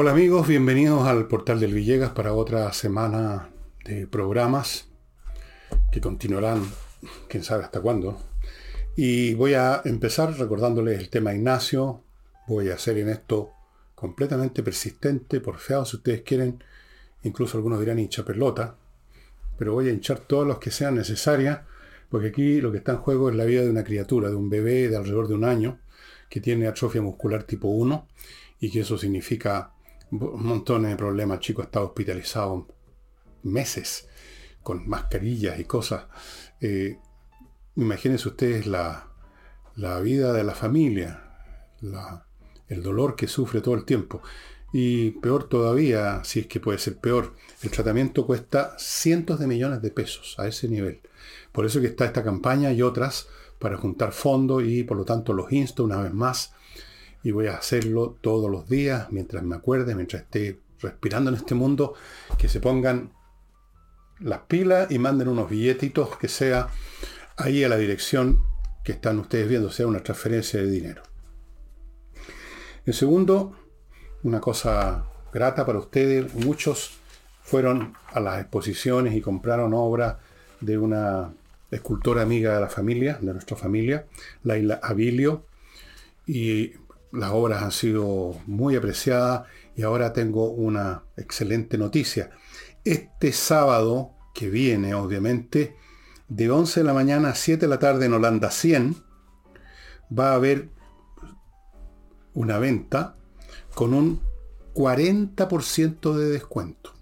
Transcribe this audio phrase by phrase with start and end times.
[0.00, 3.50] Hola amigos, bienvenidos al portal del Villegas para otra semana
[3.84, 4.88] de programas
[5.90, 6.62] que continuarán,
[7.28, 8.16] quién sabe hasta cuándo.
[8.94, 12.04] Y voy a empezar recordándoles el tema Ignacio.
[12.46, 13.50] Voy a ser en esto
[13.96, 16.62] completamente persistente, porfeado si ustedes quieren.
[17.24, 18.76] Incluso algunos dirán hincha pelota.
[19.58, 21.62] Pero voy a hinchar todos los que sean necesarias,
[22.08, 24.48] porque aquí lo que está en juego es la vida de una criatura, de un
[24.48, 25.80] bebé de alrededor de un año,
[26.30, 28.06] que tiene atrofia muscular tipo 1,
[28.60, 29.72] y que eso significa
[30.10, 31.40] montones de problemas.
[31.40, 32.66] Chico estado hospitalizado
[33.42, 34.08] meses
[34.62, 36.06] con mascarillas y cosas.
[36.60, 36.98] Eh,
[37.76, 39.08] imagínense ustedes la,
[39.76, 41.24] la, vida de la familia,
[42.68, 44.22] el dolor que sufre todo el tiempo.
[44.72, 49.80] Y peor todavía, si es que puede ser peor, el tratamiento cuesta cientos de millones
[49.80, 51.00] de pesos a ese nivel.
[51.52, 55.32] Por eso que está esta campaña y otras para juntar fondos y por lo tanto
[55.32, 56.52] los insto una vez más
[57.22, 61.54] y voy a hacerlo todos los días, mientras me acuerde, mientras esté respirando en este
[61.54, 61.94] mundo,
[62.38, 63.12] que se pongan
[64.20, 66.68] las pilas y manden unos billetitos que sea
[67.36, 68.42] ahí a la dirección
[68.84, 71.02] que están ustedes viendo, sea una transferencia de dinero.
[72.86, 73.54] En segundo,
[74.22, 76.98] una cosa grata para ustedes, muchos
[77.42, 80.16] fueron a las exposiciones y compraron obras
[80.60, 81.32] de una
[81.70, 84.06] escultora amiga de la familia, de nuestra familia,
[84.42, 85.44] Laila Abilio,
[86.26, 86.72] y
[87.12, 92.30] las obras han sido muy apreciadas y ahora tengo una excelente noticia.
[92.84, 95.76] Este sábado que viene, obviamente,
[96.28, 98.96] de 11 de la mañana a 7 de la tarde en Holanda 100,
[100.16, 100.68] va a haber
[102.34, 103.16] una venta
[103.74, 104.20] con un
[104.74, 106.94] 40% de descuento.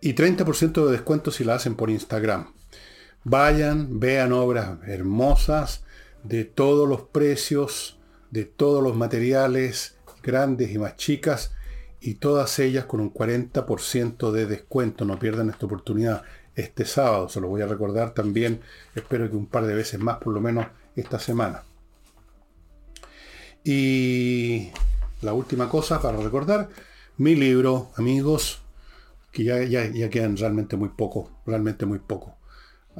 [0.00, 2.52] Y 30% de descuento si la hacen por Instagram.
[3.24, 5.84] Vayan, vean obras hermosas
[6.24, 7.99] de todos los precios
[8.30, 11.52] de todos los materiales, grandes y más chicas,
[12.00, 15.04] y todas ellas con un 40% de descuento.
[15.04, 16.22] No pierdan esta oportunidad
[16.54, 18.60] este sábado, se lo voy a recordar también,
[18.94, 20.66] espero que un par de veces más por lo menos
[20.96, 21.62] esta semana.
[23.64, 24.70] Y
[25.20, 26.68] la última cosa para recordar,
[27.18, 28.62] mi libro, amigos,
[29.32, 32.39] que ya, ya, ya quedan realmente muy poco, realmente muy poco.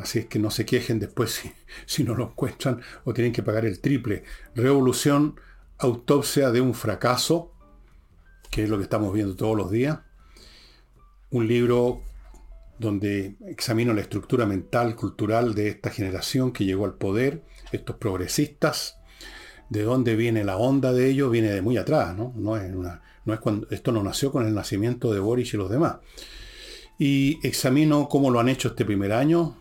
[0.00, 1.42] Así es que no se quejen después
[1.86, 4.24] si, no lo encuentran o tienen que pagar el triple.
[4.54, 5.38] Revolución,
[5.78, 7.52] autopsia de un fracaso,
[8.50, 10.00] que es lo que estamos viendo todos los días.
[11.30, 12.02] Un libro
[12.78, 18.96] donde examino la estructura mental, cultural de esta generación que llegó al poder, estos progresistas,
[19.68, 22.32] de dónde viene la onda de ellos, viene de muy atrás, ¿no?
[22.36, 25.58] No es, una, no es cuando, esto no nació con el nacimiento de Boris y
[25.58, 25.98] los demás.
[26.98, 29.59] Y examino cómo lo han hecho este primer año,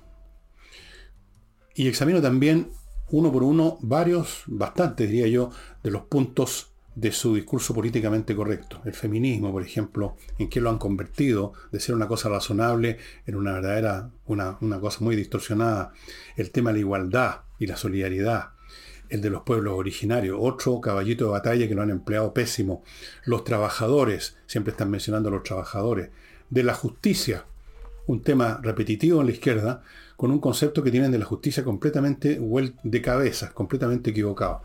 [1.75, 2.71] y examino también
[3.11, 5.51] uno por uno varios, bastantes diría yo,
[5.83, 8.81] de los puntos de su discurso políticamente correcto.
[8.83, 13.35] El feminismo, por ejemplo, en qué lo han convertido de ser una cosa razonable en
[13.35, 15.93] una verdadera, una, una cosa muy distorsionada.
[16.35, 18.49] El tema de la igualdad y la solidaridad.
[19.07, 22.83] El de los pueblos originarios, otro caballito de batalla que lo han empleado pésimo.
[23.23, 26.09] Los trabajadores, siempre están mencionando a los trabajadores.
[26.49, 27.45] De la justicia,
[28.07, 29.83] un tema repetitivo en la izquierda,
[30.19, 32.41] con un concepto que tienen de la justicia completamente
[32.83, 34.63] de cabeza, completamente equivocado.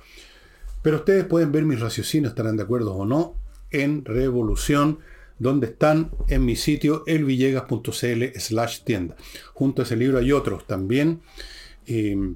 [0.83, 3.37] Pero ustedes pueden ver mis raciocinios, estarán de acuerdo o no,
[3.71, 4.99] en Revolución,
[5.39, 9.15] donde están en mi sitio elvillegas.cl slash tienda.
[9.53, 11.21] Junto a ese libro hay otros también,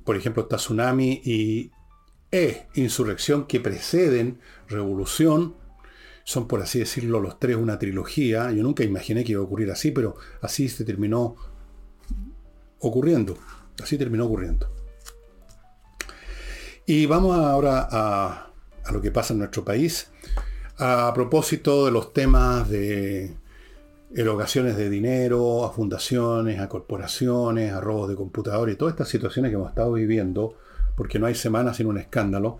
[0.04, 1.72] por ejemplo, está Tsunami y
[2.30, 5.56] E, Insurrección, que preceden Revolución.
[6.22, 8.52] Son, por así decirlo, los tres una trilogía.
[8.52, 11.34] Yo nunca imaginé que iba a ocurrir así, pero así se terminó
[12.80, 13.36] ocurriendo.
[13.82, 14.68] Así terminó ocurriendo.
[16.86, 18.50] Y vamos ahora a,
[18.90, 20.10] lo que pasa en nuestro país.
[20.78, 23.36] A propósito de los temas de
[24.14, 29.50] erogaciones de dinero a fundaciones, a corporaciones, a robos de computadores y todas estas situaciones
[29.50, 30.54] que hemos estado viviendo,
[30.96, 32.58] porque no hay semanas sin un escándalo,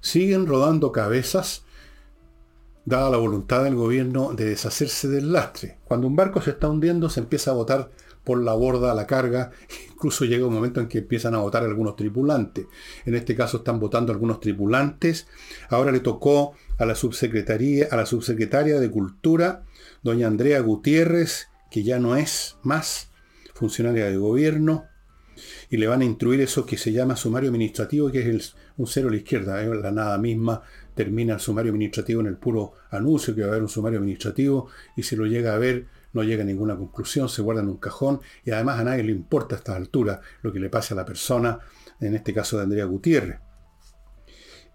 [0.00, 1.64] siguen rodando cabezas
[2.84, 5.78] dada la voluntad del gobierno de deshacerse del lastre.
[5.84, 7.90] Cuando un barco se está hundiendo se empieza a botar
[8.24, 9.50] por la borda la carga,
[9.92, 12.66] incluso llega un momento en que empiezan a votar algunos tripulantes.
[13.04, 15.26] En este caso están votando algunos tripulantes.
[15.68, 19.64] Ahora le tocó a la subsecretaría, a la subsecretaria de Cultura,
[20.02, 23.10] doña Andrea Gutiérrez, que ya no es más
[23.54, 24.86] funcionaria de gobierno,
[25.70, 29.08] y le van a instruir eso que se llama sumario administrativo, que es un cero
[29.08, 30.62] a la izquierda, la nada misma,
[30.94, 34.68] termina el sumario administrativo en el puro anuncio que va a haber un sumario administrativo,
[34.96, 37.76] y si lo llega a ver no llega a ninguna conclusión, se guarda en un
[37.76, 40.96] cajón y además a nadie le importa a estas alturas lo que le pase a
[40.96, 41.58] la persona,
[42.00, 43.38] en este caso de Andrea Gutiérrez.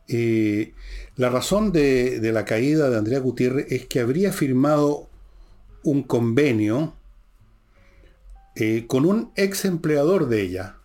[0.08, 0.74] Eh,
[1.16, 5.10] la razón de, la caída de Andrea Gutiérrez es que habría firmado
[5.84, 6.94] un convenio
[8.56, 10.78] eh, con un ex empleador de ella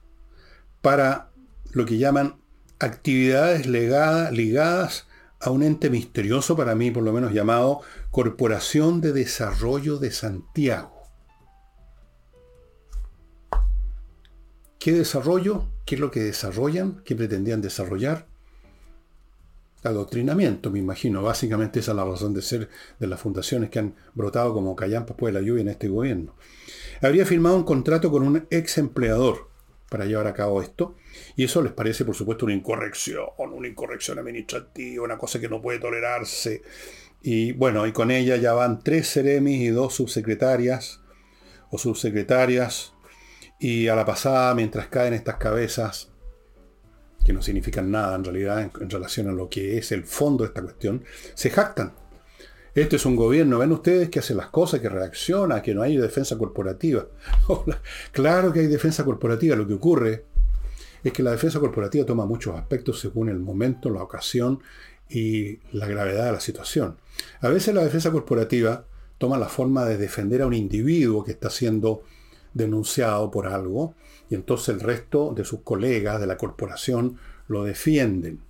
[0.81, 1.31] para
[1.73, 2.37] lo que llaman
[2.79, 5.07] actividades ligadas
[5.39, 11.05] a un ente misterioso, para mí por lo menos llamado Corporación de Desarrollo de Santiago.
[14.81, 15.69] ¿Qué desarrollo?
[15.87, 17.03] ¿Qué es lo que desarrollan?
[17.05, 18.27] ¿Qué pretendían desarrollar?
[19.85, 21.23] Adoctrinamiento, me imagino.
[21.23, 22.69] Básicamente esa es la razón de ser
[22.99, 26.35] de las fundaciones que han brotado como callampas después de la lluvia en este gobierno.
[27.01, 29.51] Habría firmado un contrato con un ex empleador
[29.89, 30.97] para llevar a cabo esto,
[31.37, 35.63] y eso les parece, por supuesto, una incorrección, una incorrección administrativa, una cosa que no
[35.63, 36.63] puede tolerarse.
[37.23, 41.01] Y bueno, y con ella ya van tres seremis y dos subsecretarias
[41.71, 42.95] o subsecretarias
[43.59, 46.09] y a la pasada, mientras caen estas cabezas,
[47.25, 50.49] que no significan nada en realidad en, relación a lo que es el fondo de
[50.49, 51.93] esta cuestión, se jactan.
[52.75, 55.97] Este es un gobierno, ven ustedes que hace las cosas, que reacciona, que no hay
[55.99, 57.07] defensa corporativa.
[58.13, 60.25] claro que hay defensa corporativa, lo que ocurre
[61.05, 64.61] es que la defensa corporativa toma muchos aspectos según el momento, la ocasión
[65.09, 66.97] y la gravedad de la situación.
[67.41, 68.87] A veces la defensa corporativa
[69.19, 72.03] toma la forma de defender a un individuo que está siendo
[72.55, 73.95] denunciado por algo
[74.29, 77.19] y entonces el resto de sus colegas de la corporación
[77.49, 78.41] lo defienden.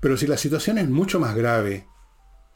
[0.00, 1.86] Pero si la situación es mucho más grave,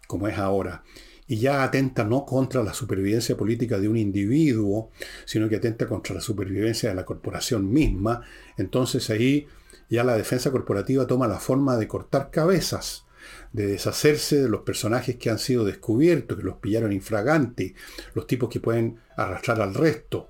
[0.07, 0.83] como es ahora,
[1.27, 4.91] y ya atenta no contra la supervivencia política de un individuo,
[5.25, 8.23] sino que atenta contra la supervivencia de la corporación misma,
[8.57, 9.47] entonces ahí
[9.89, 13.05] ya la defensa corporativa toma la forma de cortar cabezas,
[13.53, 17.75] de deshacerse de los personajes que han sido descubiertos, que los pillaron infraganti,
[18.15, 20.29] los tipos que pueden arrastrar al resto.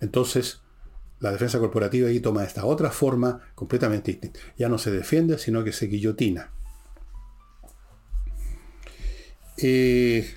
[0.00, 0.62] Entonces,
[1.20, 4.40] la defensa corporativa ahí toma esta otra forma completamente distinta.
[4.56, 6.50] Ya no se defiende, sino que se guillotina.
[9.58, 10.34] Eh,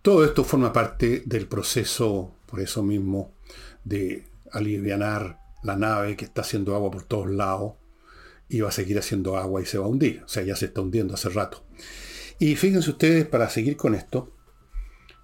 [0.00, 3.34] todo esto forma parte del proceso, por eso mismo,
[3.84, 7.74] de aliviar la nave que está haciendo agua por todos lados
[8.48, 10.22] y va a seguir haciendo agua y se va a hundir.
[10.24, 11.64] O sea, ya se está hundiendo hace rato.
[12.38, 14.32] Y fíjense ustedes, para seguir con esto,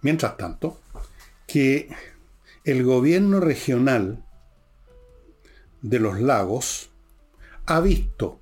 [0.03, 0.81] mientras tanto,
[1.47, 1.89] que
[2.65, 4.25] el gobierno regional
[5.81, 6.91] de los lagos
[7.67, 8.41] ha visto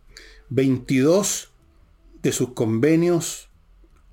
[0.48, 1.52] 22
[2.22, 3.50] de sus convenios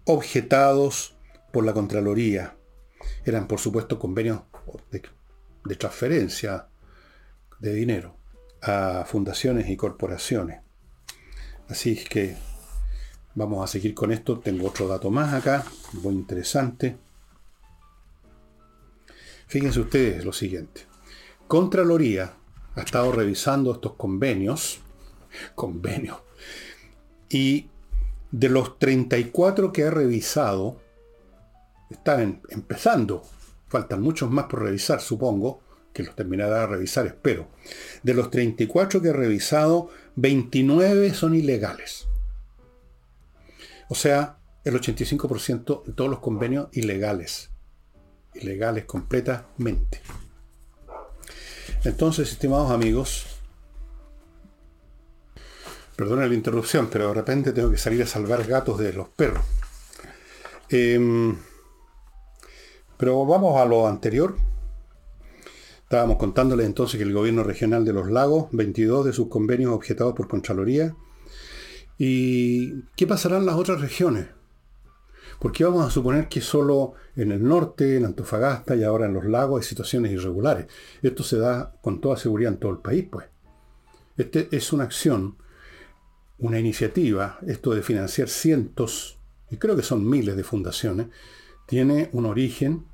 [0.05, 1.15] objetados
[1.51, 2.57] por la Contraloría.
[3.25, 4.41] Eran, por supuesto, convenios
[4.91, 5.03] de,
[5.65, 6.67] de transferencia
[7.59, 8.18] de dinero
[8.61, 10.61] a fundaciones y corporaciones.
[11.67, 12.35] Así es que
[13.35, 14.39] vamos a seguir con esto.
[14.39, 15.63] Tengo otro dato más acá,
[15.93, 16.97] muy interesante.
[19.47, 20.81] Fíjense ustedes lo siguiente.
[21.47, 22.33] Contraloría
[22.75, 24.79] ha estado revisando estos convenios,
[25.55, 26.17] convenios,
[27.29, 27.67] y
[28.31, 30.79] de los 34 que ha revisado,
[31.89, 33.23] están empezando,
[33.67, 35.61] faltan muchos más por revisar, supongo,
[35.99, 37.49] que los terminará de revisar, espero.
[38.03, 42.07] De los 34 que he revisado, 29 son ilegales.
[43.89, 47.49] O sea, el 85% de todos los convenios ilegales.
[48.33, 50.01] Ilegales completamente.
[51.83, 53.25] Entonces, estimados amigos,
[55.97, 59.43] perdona la interrupción, pero de repente tengo que salir a salvar gatos de los perros.
[60.69, 61.35] Em,
[62.95, 64.48] pero vamos a lo anterior.
[65.89, 70.13] Estábamos contándoles entonces que el gobierno regional de los lagos, 22 de sus convenios objetados
[70.13, 70.95] por Contraloría.
[71.97, 74.27] ¿Y qué pasará en las otras regiones?
[75.39, 79.25] Porque vamos a suponer que solo en el norte, en Antofagasta y ahora en los
[79.25, 80.67] lagos hay situaciones irregulares.
[81.01, 83.25] Esto se da con toda seguridad en todo el país, pues.
[84.15, 85.37] Este es una acción,
[86.37, 89.17] una iniciativa, esto de financiar cientos,
[89.49, 91.07] y creo que son miles de fundaciones,
[91.65, 92.85] tiene un origen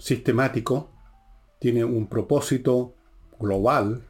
[0.00, 0.90] sistemático,
[1.60, 2.94] tiene un propósito
[3.38, 4.08] global,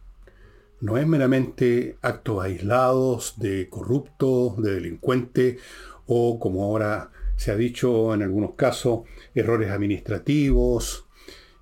[0.81, 5.59] no es meramente actos aislados de corrupto, de delincuente,
[6.07, 9.01] o como ahora se ha dicho en algunos casos,
[9.35, 11.07] errores administrativos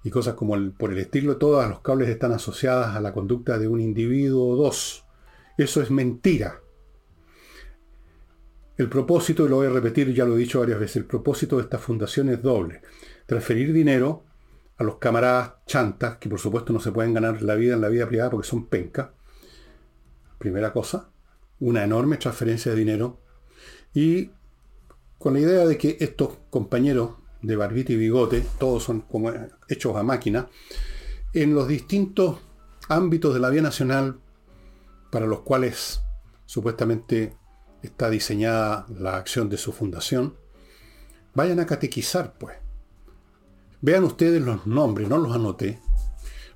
[0.05, 3.59] y cosas como el, por el estilo, todas los cables están asociadas a la conducta
[3.59, 5.05] de un individuo o dos.
[5.57, 6.61] Eso es mentira.
[8.77, 11.57] El propósito, y lo voy a repetir, ya lo he dicho varias veces, el propósito
[11.57, 12.83] de esta fundación es doble
[13.29, 14.25] transferir dinero
[14.79, 17.91] a los camaradas chantas, que por supuesto no se pueden ganar la vida en la
[17.91, 19.13] vida privada porque son penca.
[20.39, 21.11] Primera cosa,
[21.61, 23.21] una enorme transferencia de dinero
[23.93, 24.31] y
[25.19, 29.31] con la idea de que estos compañeros de barbita y bigote, todos son como
[29.69, 30.49] hechos a máquina,
[31.35, 32.39] en los distintos
[32.89, 34.21] ámbitos de la vida nacional
[35.11, 36.01] para los cuales
[36.47, 37.37] supuestamente
[37.83, 40.35] está diseñada la acción de su fundación,
[41.35, 42.68] vayan a catequizar, pues.
[43.81, 45.79] Vean ustedes los nombres, no los anoté,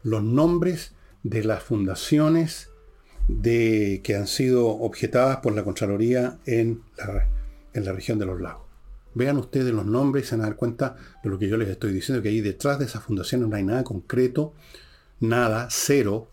[0.02, 2.70] los nombres de las fundaciones
[3.28, 7.28] de, que han sido objetadas por la Contraloría en la,
[7.74, 8.66] en la región de los lagos.
[9.14, 11.68] Vean ustedes los nombres y se van a dar cuenta de lo que yo les
[11.68, 14.54] estoy diciendo, que ahí detrás de esas fundaciones no hay nada concreto,
[15.20, 16.28] nada, cero,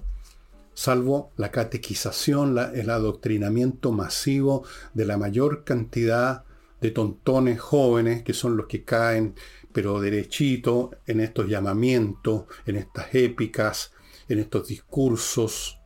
[0.73, 6.45] salvo la catequización, el adoctrinamiento masivo de la mayor cantidad
[6.79, 9.35] de tontones jóvenes que son los que caen,
[9.71, 13.93] pero derechito, en estos llamamientos, en estas épicas,
[14.27, 15.79] en estos discursos.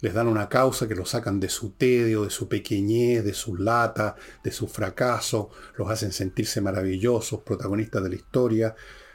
[0.00, 3.56] Les dan una causa que los sacan de su tedio, de su pequeñez, de su
[3.56, 8.74] lata, de su fracaso, los hacen sentirse maravillosos, protagonistas de la historia.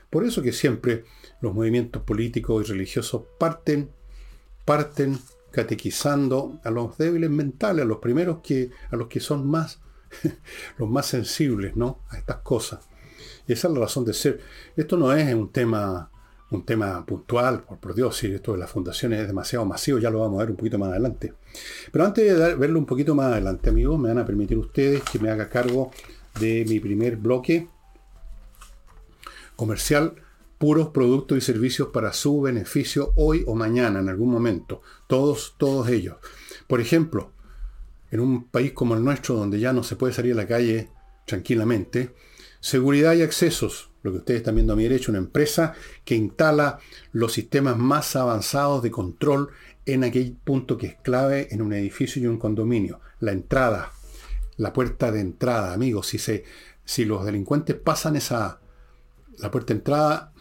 [0.09, 1.05] Por eso que siempre
[1.41, 3.91] los movimientos políticos y religiosos parten
[4.69, 5.17] parten
[5.49, 9.79] catequizando a los débiles mentales, a los primeros que, a los que son más,
[10.77, 12.03] los más sensibles, ¿no?
[12.09, 12.88] A estas cosas.
[13.53, 14.39] Esa es la razón de ser.
[14.75, 16.09] Esto no es un tema,
[16.51, 20.19] un tema puntual, por, Dios, si esto de las fundaciones es demasiado masivo, ya lo
[20.19, 21.33] vamos a ver un poquito más adelante.
[21.91, 25.19] Pero antes de verlo un poquito más adelante, amigos, me van a permitir ustedes que
[25.19, 25.91] me haga cargo
[26.39, 27.67] de mi primer bloque
[29.55, 30.15] comercial
[30.59, 34.81] puros productos y servicios para su beneficio hoy o mañana, en algún momento.
[35.07, 36.17] Todos, todos ellos.
[36.67, 37.31] Por ejemplo,
[38.11, 40.89] en un país como el nuestro, donde ya no se puede salir a la calle
[41.25, 42.13] tranquilamente,
[42.59, 45.73] seguridad y accesos, lo que ustedes están viendo a mi derecha, una empresa
[46.05, 46.79] que instala
[47.11, 49.49] los sistemas más avanzados de control
[49.85, 52.99] en aquel punto que es clave en un edificio y un condominio.
[53.19, 53.91] La entrada,
[54.57, 56.07] la puerta de entrada, amigos.
[56.07, 56.43] Si, se,
[56.85, 58.59] si los delincuentes pasan esa,
[59.37, 60.33] la puerta de entrada,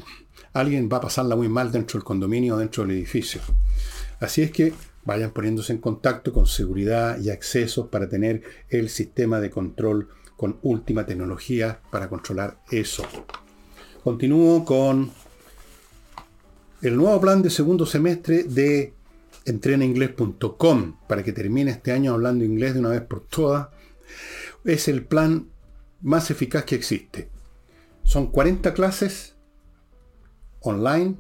[0.53, 3.41] alguien va a pasarla muy mal dentro del condominio o dentro del edificio.
[4.21, 4.73] Así es que
[5.05, 10.61] vayan poniéndose en contacto con seguridad y accesos para tener el sistema de control con
[10.63, 13.03] última tecnología para controlar eso.
[14.05, 15.11] Continúo con
[16.81, 18.95] el nuevo plan de segundo semestre de
[19.45, 23.69] entrenainglés.com para que termine este año hablando inglés de una vez por todas.
[24.65, 25.49] Es el plan
[26.03, 27.29] más eficaz que existe.
[28.05, 29.35] Son 40 clases
[30.61, 31.17] online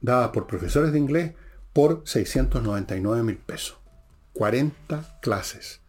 [0.00, 1.34] dadas por profesores de inglés
[1.74, 3.76] por 699 mil pesos.
[4.32, 5.79] 40 clases.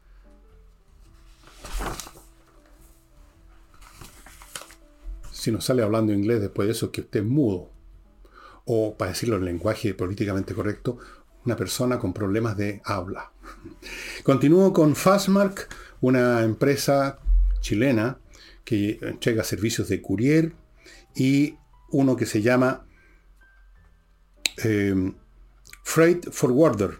[5.31, 7.71] Si nos sale hablando inglés después de eso, que usted mudo.
[8.65, 10.99] O, para decirlo en lenguaje políticamente correcto,
[11.45, 13.31] una persona con problemas de habla.
[14.23, 15.67] Continúo con Fastmark,
[16.01, 17.19] una empresa
[17.59, 18.19] chilena
[18.63, 20.53] que entrega servicios de courier
[21.15, 21.57] y
[21.89, 22.85] uno que se llama
[24.63, 25.13] eh,
[25.83, 26.99] Freight Forwarder,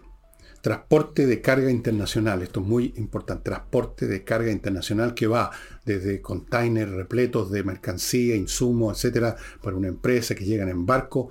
[0.62, 2.40] transporte de carga internacional.
[2.40, 5.50] Esto es muy importante, transporte de carga internacional que va
[5.84, 11.30] desde containers repletos de mercancía, insumos, etcétera, para una empresa que llegan en barco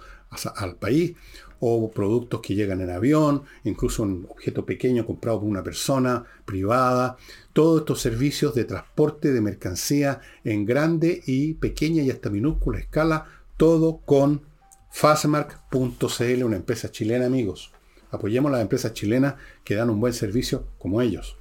[0.55, 1.15] al país,
[1.63, 7.17] o productos que llegan en avión, incluso un objeto pequeño comprado por una persona privada.
[7.53, 13.27] Todos estos servicios de transporte de mercancía en grande y pequeña y hasta minúscula escala,
[13.57, 14.41] todo con
[14.89, 17.71] fastmark.cl, una empresa chilena, amigos.
[18.11, 21.37] Apoyemos las empresas chilenas que dan un buen servicio como ellos.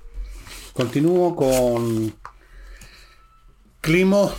[0.73, 2.15] Continúo con
[3.81, 4.33] Climo.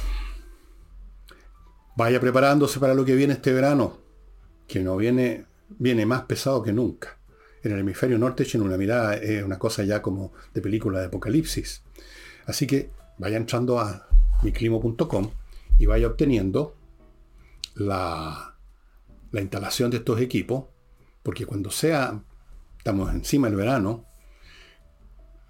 [1.95, 3.97] Vaya preparándose para lo que viene este verano,
[4.67, 5.45] que no viene
[5.77, 7.17] viene más pesado que nunca.
[7.63, 11.05] En el hemisferio norte en una mirada es una cosa ya como de película de
[11.07, 11.83] apocalipsis.
[12.45, 14.07] Así que vaya entrando a
[14.41, 15.29] miclimo.com
[15.77, 16.75] y vaya obteniendo
[17.75, 18.55] la,
[19.31, 20.65] la instalación de estos equipos,
[21.23, 22.21] porque cuando sea,
[22.77, 24.05] estamos encima del verano,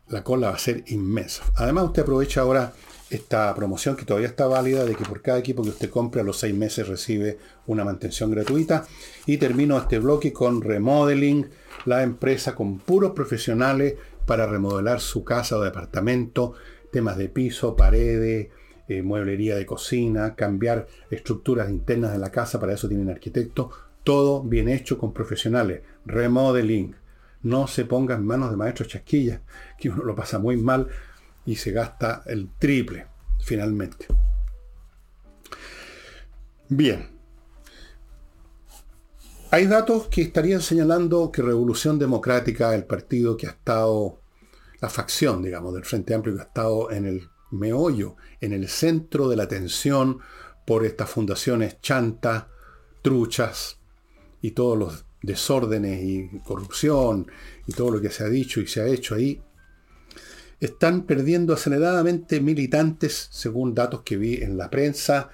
[0.09, 1.43] la cola va a ser inmensa.
[1.55, 2.73] Además usted aprovecha ahora
[3.09, 6.23] esta promoción que todavía está válida de que por cada equipo que usted compre a
[6.23, 7.37] los seis meses recibe
[7.67, 8.85] una mantención gratuita.
[9.25, 11.49] Y termino este bloque con Remodeling,
[11.85, 16.53] la empresa con puros profesionales para remodelar su casa o departamento,
[16.91, 18.49] temas de piso, paredes,
[18.87, 24.43] eh, mueblería de cocina, cambiar estructuras internas de la casa, para eso tienen arquitectos, todo
[24.43, 25.81] bien hecho con profesionales.
[26.05, 26.95] Remodeling.
[27.43, 29.41] No se ponga en manos de maestros chasquillas,
[29.79, 30.87] que uno lo pasa muy mal
[31.45, 33.07] y se gasta el triple
[33.39, 34.05] finalmente.
[36.69, 37.09] Bien.
[39.49, 44.21] Hay datos que estarían señalando que Revolución Democrática, el partido que ha estado,
[44.79, 49.27] la facción, digamos, del Frente Amplio que ha estado en el meollo, en el centro
[49.27, 50.19] de la atención
[50.65, 52.45] por estas fundaciones chantas,
[53.01, 53.80] truchas
[54.41, 57.27] y todos los desórdenes y corrupción
[57.67, 59.41] y todo lo que se ha dicho y se ha hecho ahí,
[60.59, 65.29] están perdiendo aceleradamente militantes, según datos que vi en la prensa.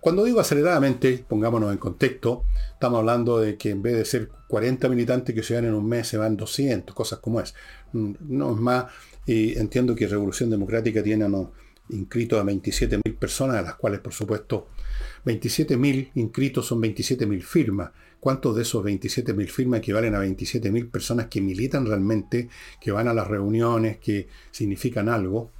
[0.00, 4.88] Cuando digo aceleradamente, pongámonos en contexto, estamos hablando de que en vez de ser 40
[4.88, 7.54] militantes que se van en un mes, se van 200, cosas como es.
[7.92, 8.86] Mm, no es más,
[9.26, 11.52] y entiendo que Revolución Democrática tiene no,
[11.90, 14.68] inscritos a 27.000 personas, a las cuales, por supuesto,
[15.26, 17.90] 27.000 inscritos son 27.000 firmas.
[18.24, 22.48] ¿Cuántos de esos 27.000 firmas equivalen a 27.000 personas que militan realmente,
[22.80, 25.50] que van a las reuniones, que significan algo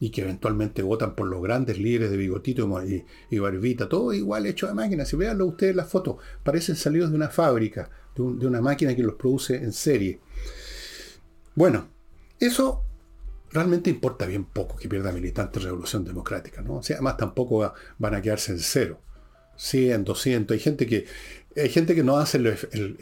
[0.00, 2.66] y que eventualmente votan por los grandes líderes de Bigotito
[3.28, 3.86] y, Barbita?
[3.86, 5.04] Todo igual hecho de máquina.
[5.04, 9.16] Si veanlo ustedes las fotos, parecen salidos de una fábrica, de, una máquina que los
[9.16, 10.20] produce en serie.
[11.54, 11.88] Bueno,
[12.40, 12.82] eso
[13.50, 16.76] realmente importa bien poco que pierda militantes Revolución Democrática, ¿no?
[16.76, 19.00] O sea, además tampoco van a quedarse en cero.
[19.56, 20.54] 100, 200.
[20.54, 21.06] Hay gente que
[21.56, 22.38] hay gente que no hace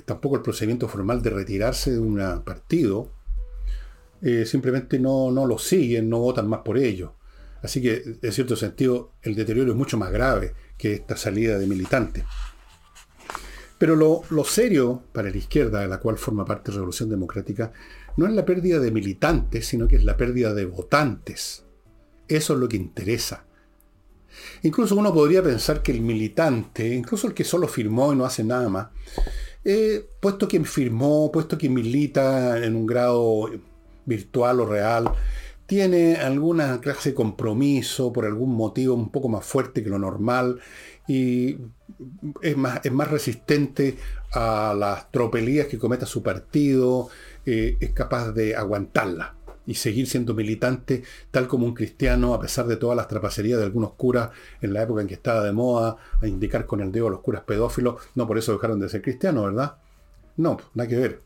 [0.04, 3.10] tampoco el procedimiento formal de retirarse de un partido,
[4.20, 7.14] eh, simplemente no, no lo siguen, no votan más por ello.
[7.62, 11.66] Así que, en cierto sentido, el deterioro es mucho más grave que esta salida de
[11.66, 12.24] militantes.
[13.78, 17.72] Pero lo, lo, serio para la izquierda, de la cual forma parte Revolución Democrática,
[18.16, 21.64] no es la pérdida de militantes, sino que es la pérdida de votantes.
[22.28, 23.44] Eso es lo que interesa.
[24.62, 28.44] Incluso uno podría pensar que el militante, incluso el que solo firmó y no hace
[28.44, 28.88] nada más,
[29.64, 33.50] eh, puesto que firmó, puesto que milita en un grado
[34.04, 35.12] virtual o real,
[35.66, 40.60] tiene alguna clase de compromiso por algún motivo un poco más fuerte que lo normal
[41.08, 41.56] y
[42.42, 43.96] es más, es más resistente
[44.32, 47.08] a las tropelías que cometa su partido,
[47.46, 49.34] eh, es capaz de aguantarla
[49.66, 53.64] y seguir siendo militante tal como un cristiano, a pesar de todas las trapacerías de
[53.64, 57.08] algunos curas en la época en que estaba de moda a indicar con el dedo
[57.08, 59.76] a los curas pedófilos, no por eso dejaron de ser cristianos, ¿verdad?
[60.36, 61.20] No, nada que ver.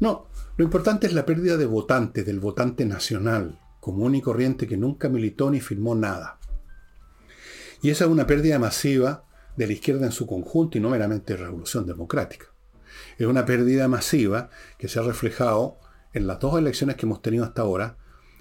[0.00, 4.76] No, lo importante es la pérdida de votantes, del votante nacional, común y corriente que
[4.76, 6.38] nunca militó ni firmó nada.
[7.82, 9.24] Y esa es una pérdida masiva
[9.56, 12.46] de la izquierda en su conjunto y no meramente revolución democrática.
[13.18, 15.78] Es una pérdida masiva que se ha reflejado
[16.12, 17.96] en las dos elecciones que hemos tenido hasta ahora,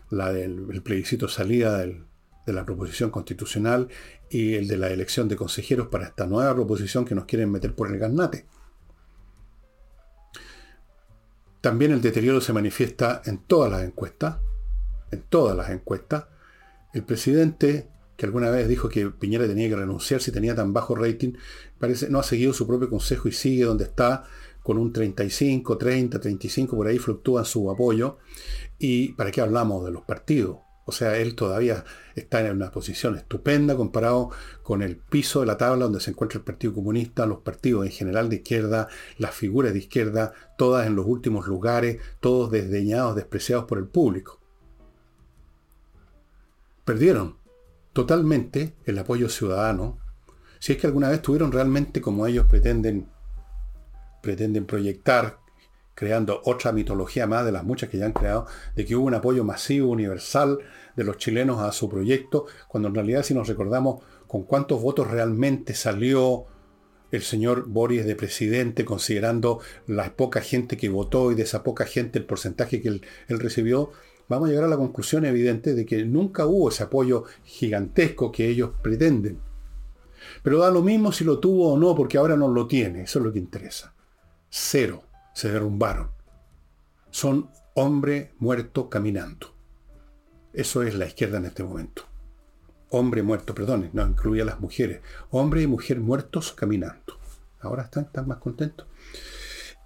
[0.09, 2.03] la del plebiscito salida de
[2.53, 3.87] la proposición constitucional
[4.29, 7.73] y el de la elección de consejeros para esta nueva proposición que nos quieren meter
[7.75, 8.45] por el garnate.
[11.61, 14.37] También el deterioro se manifiesta en todas las encuestas,
[15.11, 16.25] en todas las encuestas.
[16.91, 20.95] El presidente, que alguna vez dijo que Piñera tenía que renunciar si tenía tan bajo
[20.95, 21.33] rating,
[21.79, 24.23] parece no ha seguido su propio consejo y sigue donde está
[24.71, 28.19] con un 35, 30, 35, por ahí fluctúa su apoyo.
[28.79, 30.59] ¿Y para qué hablamos de los partidos?
[30.85, 31.83] O sea, él todavía
[32.15, 34.29] está en una posición estupenda comparado
[34.63, 37.91] con el piso de la tabla donde se encuentra el Partido Comunista, los partidos en
[37.91, 43.65] general de izquierda, las figuras de izquierda, todas en los últimos lugares, todos desdeñados, despreciados
[43.65, 44.39] por el público.
[46.85, 47.35] Perdieron
[47.91, 49.99] totalmente el apoyo ciudadano,
[50.59, 53.09] si es que alguna vez tuvieron realmente como ellos pretenden
[54.21, 55.39] pretenden proyectar,
[55.95, 59.13] creando otra mitología más de las muchas que ya han creado, de que hubo un
[59.13, 60.59] apoyo masivo, universal
[60.95, 65.09] de los chilenos a su proyecto, cuando en realidad si nos recordamos con cuántos votos
[65.09, 66.45] realmente salió
[67.11, 71.85] el señor Boris de presidente, considerando la poca gente que votó y de esa poca
[71.85, 73.91] gente el porcentaje que él, recibió,
[74.29, 78.47] vamos a llegar a la conclusión evidente de que nunca hubo ese apoyo gigantesco que
[78.47, 79.39] ellos pretenden.
[80.41, 83.19] Pero da lo mismo si lo tuvo o no, porque ahora no lo tiene, eso
[83.19, 83.93] es lo que interesa
[84.51, 86.11] cero, se derrumbaron.
[87.09, 89.55] Son hombre muerto caminando.
[90.53, 92.03] Eso es la izquierda en este momento.
[92.89, 95.01] Hombre muerto, perdón, no incluía a las mujeres.
[95.31, 97.17] Hombre y mujer muertos caminando.
[97.61, 98.85] Ahora están, están más contentos.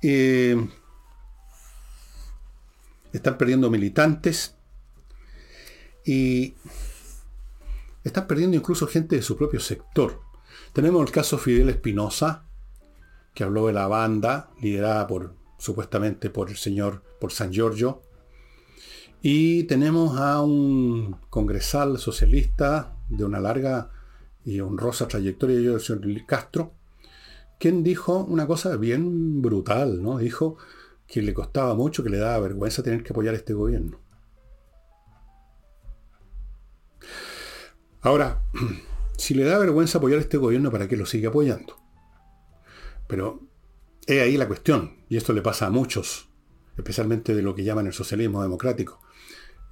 [0.02, 0.58] Eh,
[3.14, 4.56] están perdiendo militantes
[6.04, 6.56] y
[8.04, 10.22] están perdiendo incluso gente de su propio sector.
[10.74, 12.46] Tenemos el caso Fidel Espinosa,
[13.36, 18.02] que habló de la banda, liderada por supuestamente por el señor, por San Giorgio.
[19.22, 23.92] Y tenemos a un congresal socialista de una larga
[24.44, 26.74] y honrosa trayectoria, el señor Castro,
[27.60, 30.18] quien dijo una cosa bien brutal, ¿no?
[30.18, 30.58] Dijo
[31.08, 34.00] que le costaba mucho, que le daba vergüenza tener que apoyar a este gobierno.
[38.02, 38.44] Ahora,
[39.18, 41.85] si le da vergüenza apoyar este gobierno, ¿para qué lo sigue apoyando?
[43.08, 43.42] Pero
[44.06, 46.30] es ahí la cuestión, y esto le pasa a muchos,
[46.78, 49.02] especialmente de lo que llaman el socialismo democrático.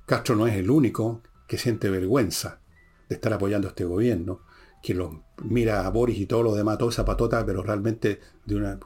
[0.06, 2.62] Castro no es el único que siente vergüenza
[3.10, 4.41] de estar apoyando a este gobierno,
[4.82, 8.56] que lo mira a Boris y todo lo demás, toda esa patota, pero realmente de
[8.56, 8.80] una,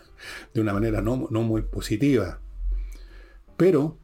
[0.54, 2.40] de una manera no, muy positiva.
[3.56, 3.98] Pero,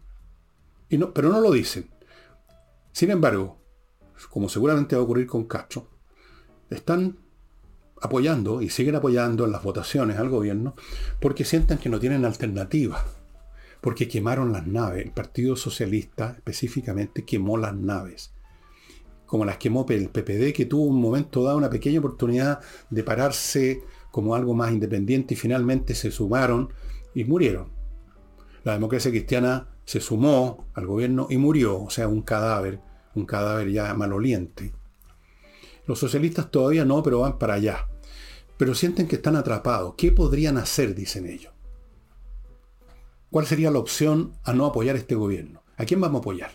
[0.89, 1.91] y no, pero no lo dicen.
[2.93, 3.59] Sin embargo,
[4.31, 5.89] como seguramente va a ocurrir con Castro,
[6.69, 7.19] están
[8.01, 10.75] apoyando y siguen apoyando en las votaciones al gobierno
[11.21, 13.05] porque sienten que no tienen alternativa.
[13.81, 15.05] Porque quemaron las naves.
[15.05, 18.35] El Partido Socialista específicamente quemó las naves.
[19.25, 22.61] Como las quemó el PPD, que tuvo un momento dado una pequeña oportunidad
[22.91, 26.73] de pararse como algo más independiente y finalmente se sumaron
[27.15, 27.71] y murieron.
[28.65, 32.81] La democracia cristiana se sumó al gobierno y murió, o sea, un cadáver,
[33.15, 34.73] un cadáver ya maloliente.
[35.87, 37.89] Los socialistas todavía no, pero van para allá.
[38.61, 39.95] Pero sienten que están atrapados.
[39.97, 40.95] ¿Qué podrían hacer?
[40.95, 41.51] Dicen ellos.
[43.31, 45.63] ¿Cuál sería la opción a no apoyar este gobierno?
[45.79, 46.51] ¿A quién vamos a apoyar?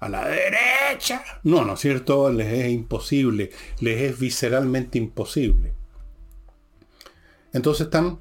[0.00, 1.22] ¿A la derecha?
[1.42, 2.32] No, ¿no es cierto?
[2.32, 3.50] Les es imposible.
[3.80, 5.74] Les es visceralmente imposible.
[7.52, 8.20] Entonces están...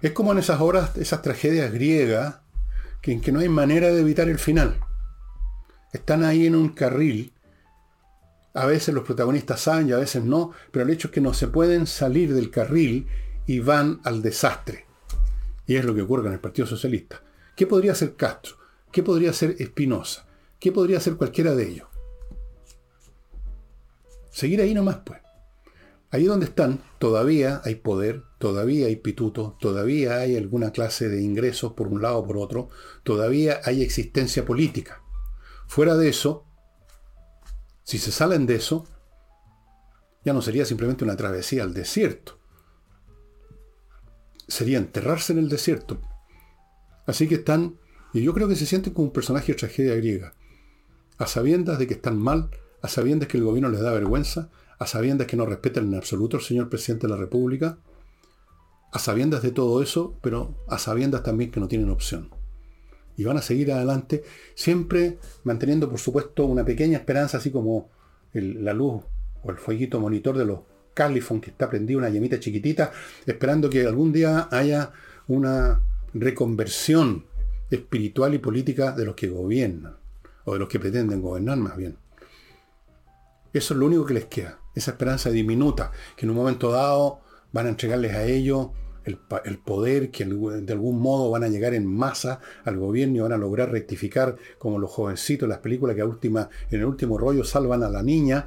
[0.00, 2.36] Es como en esas obras, esas tragedias griegas,
[3.02, 4.80] que, en que no hay manera de evitar el final.
[5.92, 7.33] Están ahí en un carril.
[8.54, 11.34] A veces los protagonistas saben y a veces no, pero el hecho es que no
[11.34, 13.08] se pueden salir del carril
[13.46, 14.86] y van al desastre.
[15.66, 17.20] Y es lo que ocurre con el Partido Socialista.
[17.56, 18.56] ¿Qué podría hacer Castro?
[18.92, 20.26] ¿Qué podría hacer Espinosa?
[20.60, 21.88] ¿Qué podría hacer cualquiera de ellos?
[24.30, 25.20] Seguir ahí nomás, pues.
[26.10, 31.72] Ahí donde están, todavía hay poder, todavía hay pituto, todavía hay alguna clase de ingresos
[31.72, 32.68] por un lado o por otro,
[33.02, 35.02] todavía hay existencia política.
[35.66, 36.43] Fuera de eso,
[37.84, 38.86] si se salen de eso,
[40.24, 42.38] ya no sería simplemente una travesía al desierto.
[44.48, 46.00] Sería enterrarse en el desierto.
[47.06, 47.78] Así que están,
[48.14, 50.34] y yo creo que se sienten como un personaje de tragedia griega,
[51.18, 52.50] a sabiendas de que están mal,
[52.82, 56.38] a sabiendas que el gobierno les da vergüenza, a sabiendas que no respetan en absoluto
[56.38, 57.78] al señor presidente de la República,
[58.92, 62.33] a sabiendas de todo eso, pero a sabiendas también que no tienen opción.
[63.16, 64.24] Y van a seguir adelante,
[64.54, 67.90] siempre manteniendo, por supuesto, una pequeña esperanza, así como
[68.32, 69.02] la luz
[69.42, 70.60] o el fueguito monitor de los
[70.94, 72.92] Califon que está prendido, una llamita chiquitita,
[73.26, 74.92] esperando que algún día haya
[75.28, 75.80] una
[76.12, 77.26] reconversión
[77.70, 79.96] espiritual y política de los que gobiernan,
[80.44, 81.96] o de los que pretenden gobernar más bien.
[83.52, 87.20] Eso es lo único que les queda esa esperanza diminuta, que en un momento dado
[87.52, 88.68] van a entregarles a ellos
[89.04, 93.32] el, poder, que de algún modo van a llegar en masa al gobierno y van
[93.32, 97.18] a lograr rectificar como los jovencitos en las películas que a última, en el último
[97.18, 98.46] rollo salvan a la niña,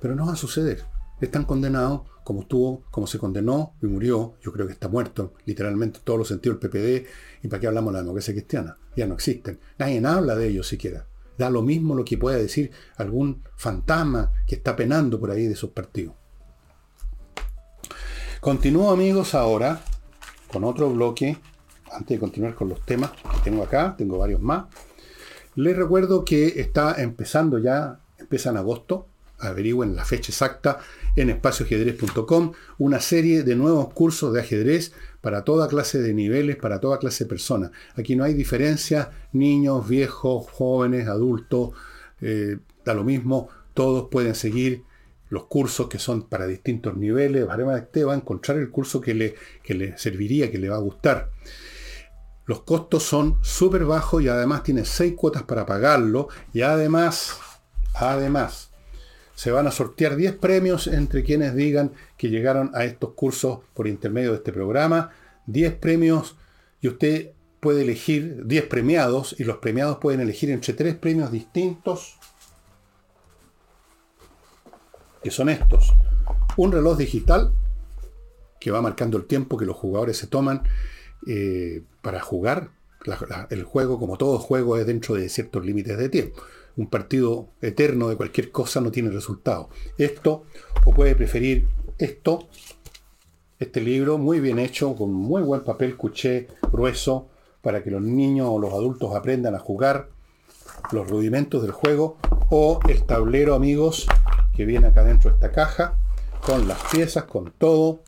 [0.00, 0.84] pero no va a suceder.
[1.20, 5.98] Están condenados como estuvo, como se condenó y murió, yo creo que está muerto, literalmente
[5.98, 7.06] en todos los sentidos el PPD,
[7.42, 9.60] y para qué hablamos de la democracia cristiana, ya no existen.
[9.78, 11.06] Nadie habla de ellos siquiera.
[11.36, 15.52] Da lo mismo lo que pueda decir algún fantasma que está penando por ahí de
[15.52, 16.14] esos partidos.
[18.40, 19.80] Continúo amigos ahora
[20.54, 21.36] con otro bloque.
[21.90, 24.66] Antes de continuar con los temas que tengo acá, tengo varios más.
[25.56, 29.06] Les recuerdo que está empezando ya, empieza en agosto,
[29.38, 30.78] averigüen la fecha exacta
[31.16, 36.80] en espacioajedrez.com, una serie de nuevos cursos de ajedrez para toda clase de niveles, para
[36.80, 37.70] toda clase de personas.
[37.96, 41.70] Aquí no hay diferencia, niños, viejos, jóvenes, adultos,
[42.20, 44.84] eh, da lo mismo, todos pueden seguir
[45.34, 47.46] los cursos que son para distintos niveles.
[47.46, 51.30] Va a encontrar el curso que le, que le serviría, que le va a gustar.
[52.46, 56.28] Los costos son súper bajos y además tiene seis cuotas para pagarlo.
[56.52, 57.36] Y además,
[57.94, 58.70] además,
[59.34, 63.88] se van a sortear 10 premios entre quienes digan que llegaron a estos cursos por
[63.88, 65.10] intermedio de este programa.
[65.46, 66.36] 10 premios
[66.80, 72.18] y usted puede elegir 10 premiados y los premiados pueden elegir entre tres premios distintos
[75.24, 75.92] que son estos.
[76.56, 77.52] Un reloj digital
[78.60, 80.62] que va marcando el tiempo que los jugadores se toman
[81.26, 82.70] eh, para jugar.
[83.50, 86.40] el juego, como todo juego, es dentro de ciertos límites de tiempo
[86.76, 89.68] un partido eterno de cualquier cosa no tiene resultado.
[89.96, 90.44] Esto,
[90.84, 92.48] o puede preferir esto,
[93.58, 97.28] este libro muy bien hecho, con muy buen papel cuché grueso,
[97.62, 100.08] para que los niños o los adultos aprendan a jugar
[100.92, 102.18] los rudimentos del juego,
[102.50, 104.06] o el tablero, amigos,
[104.54, 105.96] que viene acá dentro de esta caja,
[106.40, 108.00] con las piezas, con todo,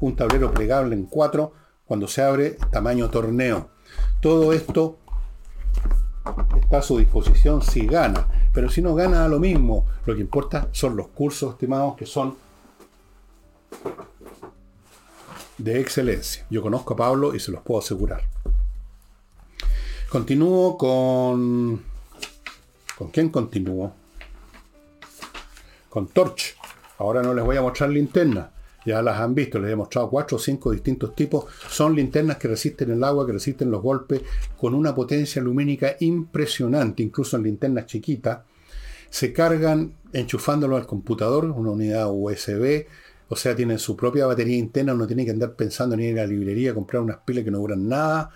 [0.00, 1.52] un tablero plegable en cuatro,
[1.84, 3.70] cuando se abre, tamaño torneo.
[4.20, 4.98] Todo esto
[6.60, 8.26] está a su disposición si gana.
[8.52, 9.86] Pero si no gana, a lo mismo.
[10.06, 12.36] Lo que importa son los cursos, estimados, que son
[15.58, 16.46] de excelencia.
[16.50, 18.22] Yo conozco a Pablo y se los puedo asegurar.
[20.08, 21.82] Continúo con...
[22.96, 23.92] ¿Con quién continúo?
[25.96, 26.54] Con Torch.
[26.98, 28.50] Ahora no les voy a mostrar linterna.
[28.84, 31.46] ya las han visto, les he mostrado cuatro o cinco distintos tipos.
[31.70, 34.20] Son linternas que resisten el agua, que resisten los golpes,
[34.58, 38.40] con una potencia lumínica impresionante, incluso en linternas chiquitas.
[39.08, 42.84] Se cargan enchufándolo al computador, una unidad USB,
[43.30, 46.24] o sea, tienen su propia batería interna, no tienen que andar pensando ni ir a
[46.24, 48.28] la librería comprar unas pilas que no duran nada.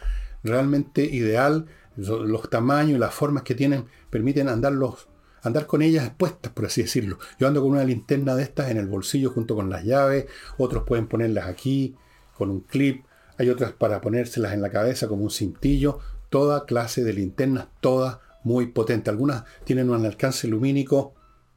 [0.43, 1.67] Realmente ideal.
[1.95, 5.11] Los tamaños y las formas que tienen permiten andarlos
[5.43, 7.19] andar con ellas expuestas, por así decirlo.
[7.39, 10.27] Yo ando con una linterna de estas en el bolsillo junto con las llaves,
[10.59, 11.97] otros pueden ponerlas aquí
[12.37, 13.05] con un clip,
[13.39, 15.99] hay otras para ponérselas en la cabeza como un cintillo,
[16.29, 19.11] toda clase de linternas, todas muy potentes.
[19.11, 21.15] Algunas tienen un alcance lumínico,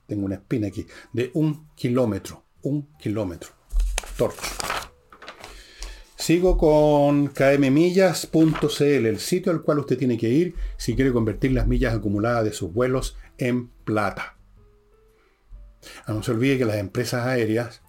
[0.08, 3.52] tengo una espina aquí, de un kilómetro, un kilómetro.
[4.18, 4.42] Torcho.
[6.16, 11.68] Sigo con kmmillas.cl, el sitio al cual usted tiene que ir si quiere convertir las
[11.68, 14.38] millas acumuladas de sus vuelos en plata.
[16.06, 17.82] Ah, no se olvide que las empresas aéreas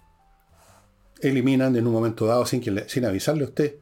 [1.21, 3.75] eliminan en un momento dado, sin, que sin avisarle a usted,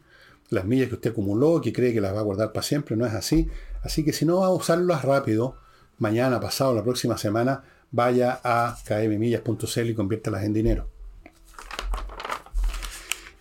[0.50, 2.96] las millas que usted acumuló, que cree que las va a guardar para siempre.
[2.96, 3.50] No es así.
[3.82, 5.58] Así que si no va a usarlas rápido,
[5.98, 10.90] mañana, pasado, la próxima semana, vaya a kmmillas.cl y conviértalas en dinero.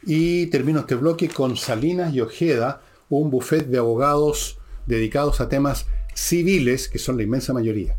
[0.05, 5.87] Y termino este bloque con Salinas y Ojeda, un buffet de abogados dedicados a temas
[6.15, 7.97] civiles, que son la inmensa mayoría.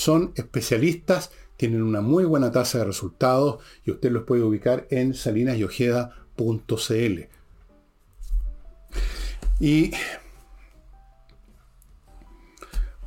[0.00, 5.12] Son especialistas, tienen una muy buena tasa de resultados y usted los puede ubicar en
[5.12, 7.20] salinasyojeda.cl.
[9.60, 9.90] Y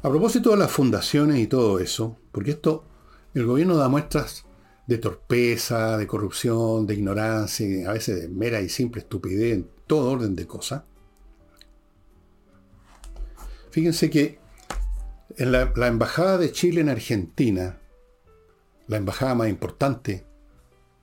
[0.03, 2.85] a propósito de las fundaciones y todo eso, porque esto,
[3.33, 4.45] el gobierno da muestras
[4.85, 10.11] de torpeza, de corrupción, de ignorancia, a veces de mera y simple estupidez en todo
[10.11, 10.83] orden de cosas.
[13.71, 14.42] Fíjense que
[15.37, 17.79] en la, embajada de Chile en Argentina,
[18.87, 20.25] la embajada más importante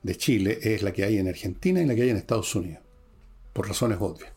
[0.03, 2.83] de Chile es la que hay en Argentina y la que hay en Estados Unidos,
[3.53, 4.33] por razones obvias.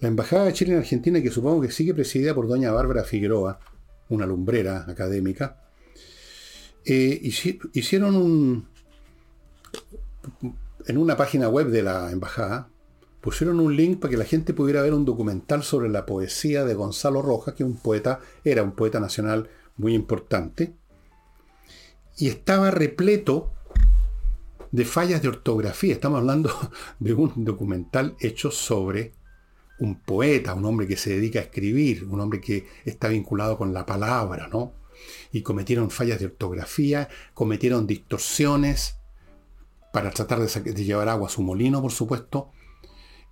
[0.00, 3.60] La embajada de Chile en Argentina, que supongo que sigue presidida por doña Bárbara Figueroa,
[4.08, 5.60] una lumbrera académica,
[6.84, 7.20] eh,
[7.72, 8.68] hicieron un,
[10.86, 12.68] en una página web de la embajada,
[13.20, 16.74] pusieron un link para que la gente pudiera ver un documental sobre la poesía de
[16.74, 20.74] Gonzalo Rojas, que un poeta, era un poeta nacional muy importante,
[22.16, 23.52] y estaba repleto
[24.72, 25.92] de fallas de ortografía.
[25.92, 26.50] Estamos hablando
[26.98, 29.12] de un documental hecho sobre
[29.78, 33.72] un poeta, un hombre que se dedica a escribir, un hombre que está vinculado con
[33.72, 34.74] la palabra, ¿no?
[35.32, 38.96] Y cometieron fallas de ortografía, cometieron distorsiones
[39.94, 42.50] para tratar de, de llevar agua a su molino, por supuesto,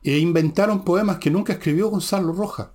[0.09, 2.69] e inventaron poemas que nunca escribió Gonzalo Rojas.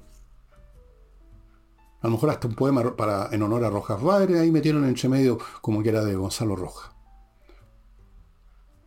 [2.02, 5.10] A lo mejor hasta un poema para, en honor a Rojas Padre, ahí metieron entre
[5.10, 6.92] medio como que era de Gonzalo Rojas.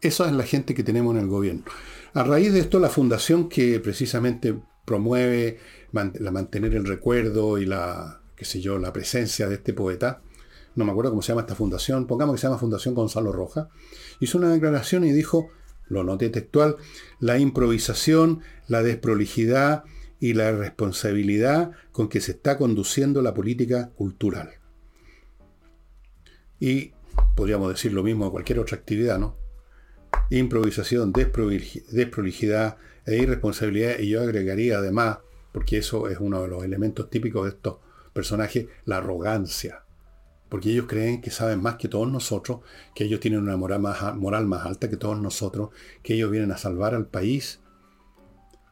[0.01, 1.65] Esa es la gente que tenemos en el gobierno.
[2.15, 5.59] A raíz de esto, la fundación que precisamente promueve
[5.91, 10.23] la mantener el recuerdo y la, qué sé yo, la presencia de este poeta,
[10.77, 13.67] no me acuerdo cómo se llama esta fundación, pongamos que se llama Fundación Gonzalo Rojas,
[14.21, 15.49] hizo una declaración y dijo,
[15.89, 16.77] lo noté textual,
[17.21, 19.85] la improvisación, la desprolijidad
[20.19, 24.51] y la responsabilidad con que se está conduciendo la política cultural.
[26.59, 26.93] Y
[27.35, 29.37] podríamos decir lo mismo a cualquier otra actividad, ¿no?
[30.31, 35.19] Improvisación, desprolijidad e irresponsabilidad, y yo agregaría además,
[35.53, 37.77] porque eso es uno de los elementos típicos de estos
[38.13, 39.86] personajes, la arrogancia
[40.57, 42.61] porque ellos creen que saben más que todos nosotros,
[42.95, 43.79] que ellos tienen una moral
[44.47, 45.69] más, alta que todos nosotros,
[46.03, 47.61] que ellos vienen a salvar al país.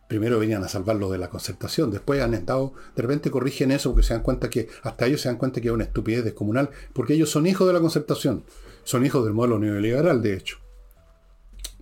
[0.09, 4.07] Primero venían a salvarlo de la concertación, después han estado, de repente corrigen eso porque
[4.07, 7.13] se dan cuenta que, hasta ellos se dan cuenta que es una estupidez descomunal, porque
[7.13, 8.45] ellos son hijos de la concertación,
[8.83, 10.61] son hijos del modelo neoliberal, de hecho.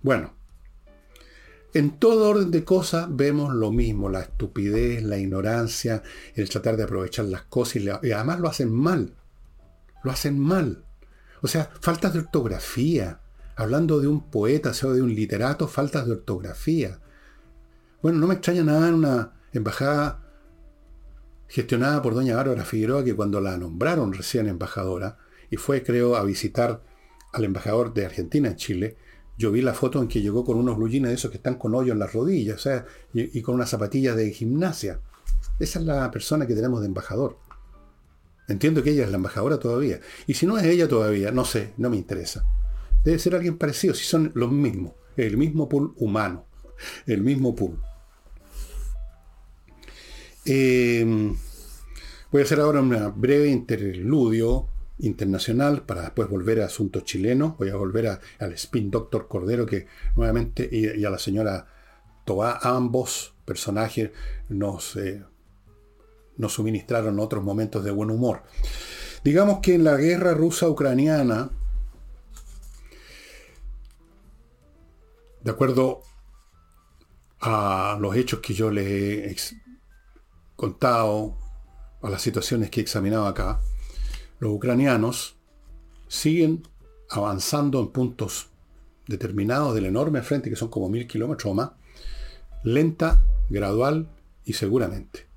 [0.01, 0.33] Bueno,
[1.73, 6.03] en todo orden de cosas vemos lo mismo, la estupidez, la ignorancia,
[6.35, 9.15] el tratar de aprovechar las cosas y además lo hacen mal
[10.03, 10.85] lo hacen mal.
[11.41, 13.19] O sea, faltas de ortografía.
[13.55, 16.99] Hablando de un poeta, o sea, de un literato, faltas de ortografía.
[18.01, 20.23] Bueno, no me extraña nada en una embajada
[21.47, 25.17] gestionada por doña Bárbara Figueroa, que cuando la nombraron recién embajadora,
[25.51, 26.81] y fue, creo, a visitar
[27.31, 28.97] al embajador de Argentina en Chile,
[29.37, 31.75] yo vi la foto en que llegó con unos blue de esos que están con
[31.75, 34.99] hoyo en las rodillas, o sea, y, y con unas zapatillas de gimnasia.
[35.59, 37.37] Esa es la persona que tenemos de embajador.
[38.47, 39.99] Entiendo que ella es la embajadora todavía.
[40.27, 42.45] Y si no es ella todavía, no sé, no me interesa.
[43.03, 44.93] Debe ser alguien parecido, si son los mismos.
[45.15, 46.45] El mismo pool humano.
[47.05, 47.79] El mismo pool.
[50.45, 51.35] Em,
[52.31, 54.67] voy a hacer ahora un breve interludio
[54.99, 57.57] internacional para después volver a asuntos chilenos.
[57.57, 61.67] Voy a volver al spin doctor Cordero que nuevamente y, a la señora
[62.25, 64.11] Toa, ambos personajes
[64.49, 65.23] nos, eh,
[66.37, 68.43] nos suministraron otros momentos de buen humor.
[69.23, 71.49] Digamos que en la guerra rusa-ucraniana,
[75.41, 76.01] de acuerdo
[77.39, 79.57] a los hechos que yo les he
[80.55, 81.37] contado,
[82.01, 83.61] a las situaciones que he examinado acá,
[84.39, 85.37] los ucranianos
[86.07, 86.67] siguen
[87.09, 88.49] avanzando en puntos
[89.07, 91.71] determinados del enorme frente, que son como mil kilómetros o más,
[92.63, 94.09] lenta, gradual
[94.45, 95.32] y seguramente.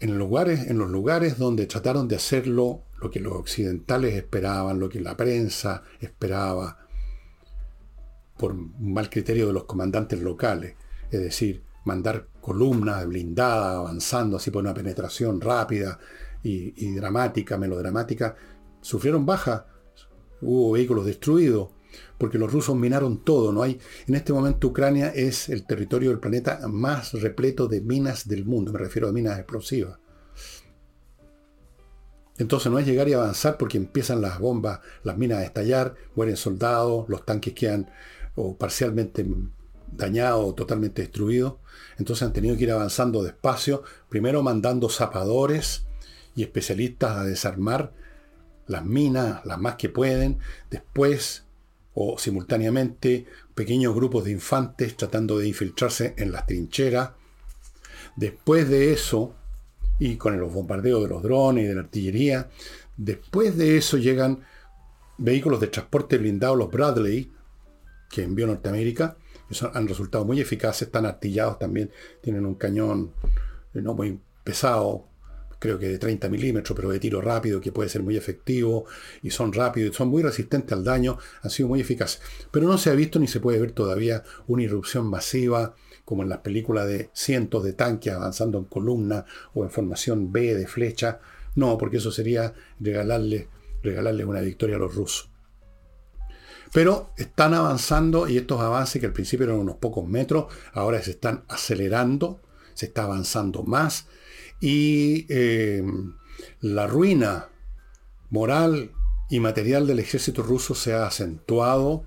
[0.00, 4.88] En, lugares, en los lugares donde trataron de hacerlo lo que los occidentales esperaban, lo
[4.88, 6.78] que la prensa esperaba,
[8.38, 10.74] por mal criterio de los comandantes locales,
[11.10, 15.98] es decir, mandar columnas blindadas avanzando así por una penetración rápida
[16.42, 18.34] y, dramática, melodramática,
[18.80, 19.66] sufrieron baja,
[20.40, 21.68] hubo vehículos destruidos,
[22.18, 23.52] porque los rusos minaron todo.
[23.52, 28.28] No hay, en este momento Ucrania es el territorio del planeta más repleto de minas
[28.28, 29.98] del mundo, me refiero a minas explosivas.
[32.38, 36.38] Entonces no es llegar y avanzar porque empiezan las bombas, las minas a estallar, mueren
[36.38, 37.90] soldados, los tanques quedan
[38.34, 39.26] o parcialmente
[39.92, 41.56] dañados o totalmente destruidos.
[41.98, 45.84] Entonces han tenido que ir avanzando despacio, primero mandando zapadores
[46.34, 47.92] y especialistas a desarmar
[48.66, 50.38] las minas, las más que pueden,
[50.70, 51.44] después
[52.02, 57.10] o simultáneamente pequeños grupos de infantes tratando de infiltrarse en las trincheras.
[58.16, 59.34] Después de eso,
[59.98, 62.48] y con los bombardeos de los drones y de la artillería,
[62.96, 64.40] después de eso llegan
[65.18, 67.30] vehículos de transporte blindados, los Bradley,
[68.08, 69.18] que envió Norteamérica,
[69.50, 71.90] que han resultado muy eficaces, están artillados también,
[72.22, 73.12] tienen un cañón
[73.74, 75.09] eh, no muy pesado,
[75.60, 78.86] creo que de 30 milímetros, pero de tiro rápido, que puede ser muy efectivo,
[79.22, 82.20] y son rápidos, son muy resistentes al daño, han sido muy eficaces.
[82.50, 86.30] Pero no se ha visto ni se puede ver todavía una irrupción masiva, como en
[86.30, 91.20] las películas de cientos de tanques avanzando en columna o en formación B de flecha.
[91.54, 93.48] No, porque eso sería regalarle,
[93.82, 95.30] regalarle una victoria a los rusos.
[96.72, 101.10] Pero están avanzando y estos avances que al principio eran unos pocos metros, ahora se
[101.10, 102.40] están acelerando,
[102.74, 104.06] se está avanzando más
[104.60, 105.82] y eh,
[106.60, 107.48] la ruina
[108.28, 108.92] moral
[109.30, 112.04] y material del ejército ruso se ha acentuado.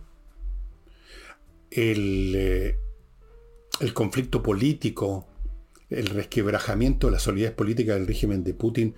[1.72, 2.78] El, eh,
[3.80, 5.28] el conflicto político,
[5.90, 8.96] el resquebrajamiento de la solidez política del régimen de Putin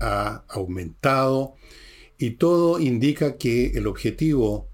[0.00, 1.54] ha aumentado
[2.18, 4.68] y todo indica que el objetivo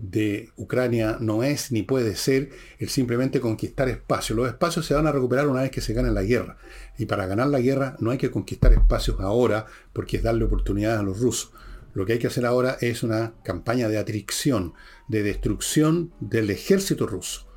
[0.00, 4.36] de Ucrania no es ni puede ser el simplemente conquistar espacios.
[4.36, 6.56] Los espacios se van a recuperar una vez que se gane la guerra.
[6.98, 10.98] Y para ganar la guerra no hay que conquistar espacios ahora porque es darle oportunidad
[10.98, 11.52] a los rusos.
[11.92, 14.74] Lo que hay que hacer ahora es una campaña de atricción,
[15.08, 17.48] de destrucción del ejército ruso,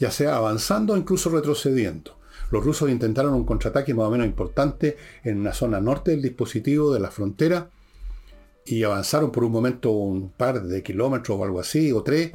[0.00, 2.18] ya sea avanzando o incluso retrocediendo.
[2.50, 6.92] Los rusos intentaron un contraataque más o menos importante en una zona norte del dispositivo
[6.92, 7.70] de la frontera,
[8.64, 12.32] y avanzaron por un momento un par de kilómetros o algo así, o tres,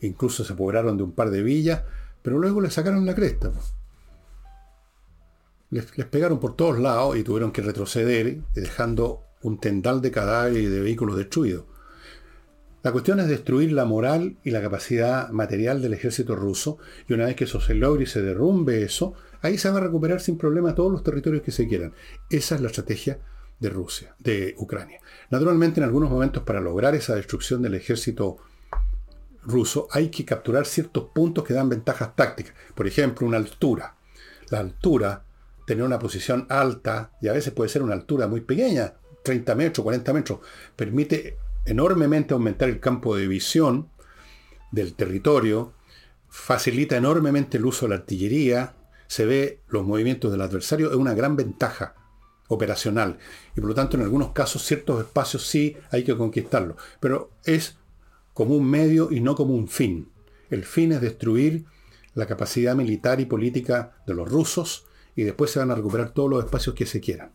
[0.00, 1.82] incluso se apoderaron de un par de villas,
[2.22, 3.52] pero luego le sacaron la cresta.
[5.70, 10.66] Les, pegaron por todos lados y tuvieron que retroceder, dejando un tendal de cadáveres y
[10.66, 11.64] de vehículos destruidos.
[12.82, 17.26] La cuestión es destruir la moral y la capacidad material del ejército ruso, y una
[17.26, 20.36] vez que eso se logre y se derrumbe eso, ahí se va a recuperar sin
[20.36, 21.94] problema todos los territorios que se quieran.
[22.28, 23.20] Esa es la estrategia
[23.62, 25.00] de Rusia, de Ucrania.
[25.30, 28.38] Naturalmente, en algunos momentos, para lograr esa destrucción del ejército
[29.44, 32.54] ruso, hay que capturar ciertos puntos que dan ventajas tácticas.
[32.74, 33.94] Por ejemplo, una altura.
[34.50, 35.24] La altura,
[35.64, 39.84] tener una posición alta, y a veces puede ser una altura muy pequeña, 30 metros,
[39.84, 40.40] 40 metros,
[40.74, 43.88] permite enormemente aumentar el campo de visión
[44.72, 45.72] del territorio,
[46.28, 48.74] facilita enormemente el uso de la artillería,
[49.06, 51.94] se ve los movimientos del adversario, es una gran ventaja
[52.48, 53.18] operacional.
[53.56, 56.76] Y por lo tanto, en algunos casos, ciertos espacios sí hay que conquistarlos.
[57.00, 57.78] Pero es
[58.34, 60.10] como un medio y no como un fin.
[60.50, 61.64] El fin es destruir
[62.14, 64.86] la capacidad militar y política de los rusos
[65.16, 67.32] y después se van a recuperar todos los espacios que se quieran.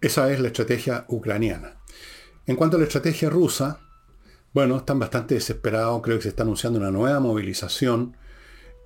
[0.00, 1.76] Esa es la estrategia ucraniana.
[2.46, 3.80] En cuanto a la estrategia rusa,
[4.52, 8.16] bueno, están bastante desesperados, creo que se está anunciando una nueva movilización,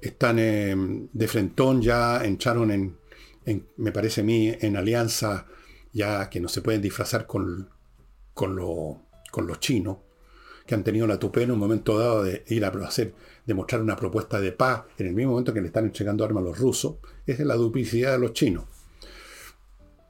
[0.03, 0.74] están eh,
[1.12, 2.99] de frentón, ya entraron en
[3.76, 5.47] me parece a mí, en alianza
[5.92, 7.70] ya que no se pueden disfrazar con,
[8.34, 8.57] con,
[9.30, 9.99] con los chinos,
[10.66, 13.14] que han tenido la tupé en un momento dado de ir a hacer,
[13.47, 16.42] de mostrar una propuesta de paz en el mismo momento que le están entregando armas
[16.42, 18.64] a los rusos, es la duplicidad de los chinos.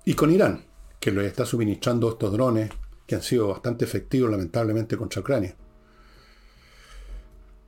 [0.05, 0.65] Y con Irán,
[1.01, 2.71] que les está suministrando estos drones
[3.07, 5.57] que han sido bastante efectivos lamentablemente contra Ucrania.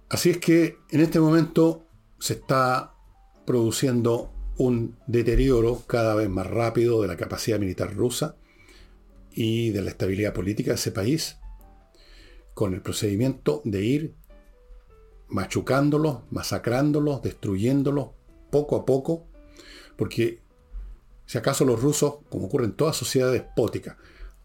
[0.08, 1.86] Así es que en este momento
[2.18, 2.94] se está
[3.44, 8.36] produciendo un deterioro cada vez más rápido de la capacidad militar rusa
[9.32, 11.36] y de la estabilidad política de ese país,
[12.54, 14.14] con el procedimiento de ir
[15.28, 18.10] machucándolos, masacrándolos, destruyéndolos
[18.50, 19.26] poco a poco,
[19.96, 20.40] porque
[21.26, 23.98] si acaso los rusos, como ocurre en toda sociedad despótica,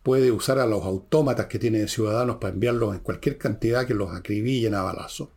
[0.03, 3.93] puede usar a los autómatas que tiene de ciudadanos para enviarlos en cualquier cantidad que
[3.93, 5.31] los acribillen a balazo.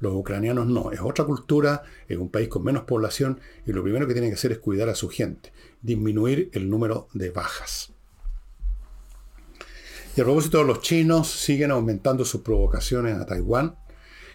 [0.00, 4.06] Los ucranianos no, es otra cultura, es un país con menos población y lo primero
[4.06, 7.92] que tienen que hacer es cuidar a su gente, disminuir el número de bajas.
[10.16, 13.76] Y a propósito, los chinos siguen aumentando sus provocaciones a Taiwán.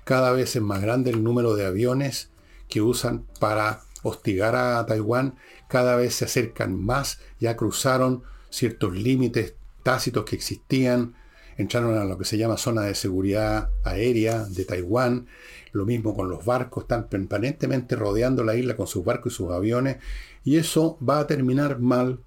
[0.06, 2.30] Cada vez es más grande el número de aviones
[2.70, 5.36] que usan para hostigar a Taiwán.
[5.68, 11.16] Cada vez se acercan más, ya cruzaron ciertos límites tácitos que existían,
[11.58, 15.28] entraron a lo que se llama zona de seguridad aérea de Taiwán,
[15.72, 19.52] lo mismo con los barcos, están permanentemente rodeando la isla con sus barcos y sus
[19.52, 19.98] aviones,
[20.44, 22.20] y eso va a terminar mal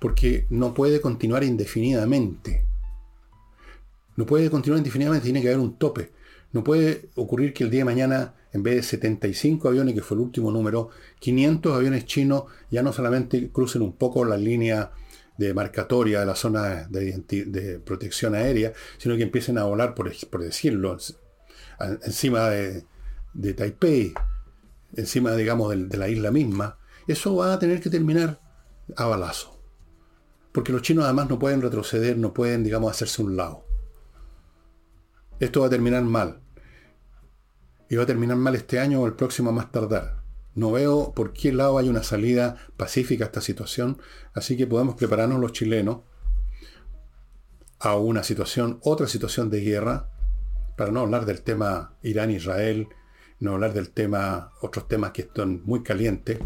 [0.00, 2.64] porque no puede continuar indefinidamente.
[4.16, 6.10] No puede continuar indefinidamente, tiene que haber un tope.
[6.52, 10.16] No puede ocurrir que el día de mañana, en vez de 75 aviones, que fue
[10.16, 10.90] el último número,
[11.20, 14.90] 500 aviones chinos ya no solamente crucen un poco la línea
[15.38, 20.10] de marcatoria de la zona de, protección aérea, sino que empiecen a volar, por,
[20.40, 20.98] decirlo,
[22.02, 24.12] encima de, Taipei,
[24.96, 28.40] encima, digamos, de, la isla misma, eso va a tener que terminar
[28.96, 29.62] a balazo.
[30.52, 33.64] Porque los chinos además no pueden retroceder, no pueden, digamos, hacerse un lado.
[35.38, 36.40] Esto va a terminar mal.
[37.88, 40.17] Y va a terminar mal este año o el próximo a más tardar.
[40.58, 44.02] No veo por qué lado hay una salida pacífica a esta situación,
[44.34, 45.98] así que podemos prepararnos los chilenos
[47.78, 50.10] a una situación, otra situación de guerra,
[50.76, 52.88] para no hablar del tema Irán-Israel,
[53.38, 56.40] no hablar del tema, otros temas que están muy calientes.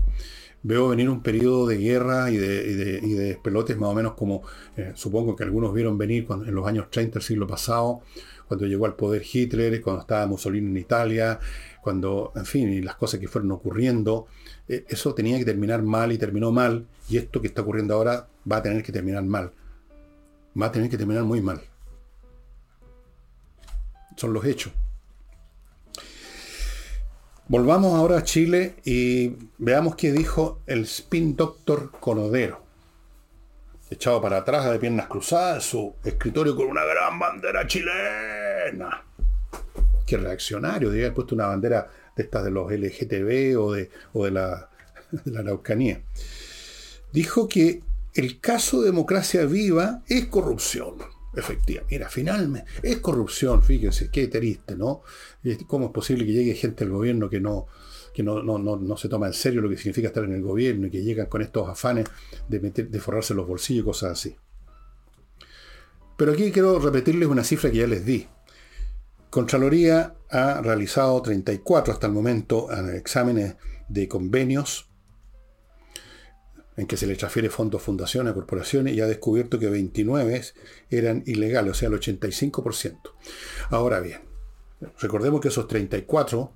[0.63, 4.43] Veo venir un periodo de guerra y de, y pelotes más o menos como
[4.77, 8.03] eh, supongo que algunos vieron venir en los años 30 del siglo pasado,
[8.47, 11.41] cuando llegó al poder Hitler, cuando estaba Mussolini en Italia,
[11.83, 14.29] cuando, en fin, y las cosas que fueron ocurriendo,
[14.69, 18.29] eh, eso tenía que terminar mal y terminó mal, y esto que está ocurriendo ahora
[18.51, 19.51] va a tener que terminar mal.
[20.61, 21.61] Va a tener que terminar muy mal.
[24.17, 24.73] Son los hechos.
[27.49, 32.63] Volvamos ahora a Chile y veamos qué dijo el spin doctor Conodero.
[33.91, 39.03] Echado para atrás de piernas cruzadas, su escritorio con una gran bandera chilena
[40.17, 44.31] reaccionario, de haber puesto una bandera de estas de los LGTB o de, o de,
[44.31, 44.71] la,
[45.25, 46.03] de la.
[47.13, 47.83] Dijo que
[48.15, 50.97] el caso democracia viva es corrupción.
[51.35, 55.01] Efectivamente, mira, finalmente, es corrupción, fíjense, qué triste, ¿no?
[55.67, 57.69] ¿Cómo es posible que llegue gente al gobierno que no,
[58.13, 60.89] que no, no, no, se toma en serio lo que significa estar en el gobierno
[60.89, 62.07] y que llegan con estos afanes
[62.49, 64.37] de, meter, de forrarse los bolsillos y cosas así?
[66.19, 68.27] Pero aquí quiero repetirles una cifra que ya les di.
[69.33, 73.57] Contraloría ha realizado 34 hasta el momento eh, exámenes
[73.89, 74.91] de convenios
[76.77, 80.43] en que se le transfiere fondos, fundaciones, corporaciones y ha descubierto que 29
[80.91, 82.99] eran ilegales, o sea, el 85%.
[83.71, 84.21] Ahora bien,
[85.01, 86.53] recordemos que esos 34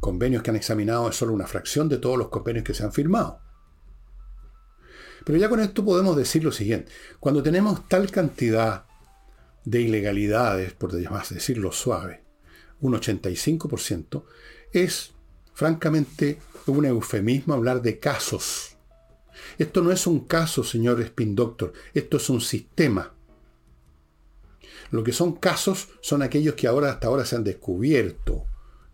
[0.00, 2.92] convenios que han examinado es solo una fracción de todos los convenios que se han
[2.92, 3.38] firmado.
[5.24, 6.90] Pero ya con esto podemos decir lo siguiente,
[7.20, 8.89] cuando tenemos tal cantidad
[9.64, 12.22] de ilegalidades, por decirlo suave,
[12.80, 14.24] un 85%,
[14.72, 15.12] es
[15.52, 18.76] francamente un eufemismo hablar de casos.
[19.58, 23.12] Esto no es un caso, señor Spin Doctor, esto es un sistema.
[24.90, 28.44] Lo que son casos son aquellos que ahora hasta ahora se han descubierto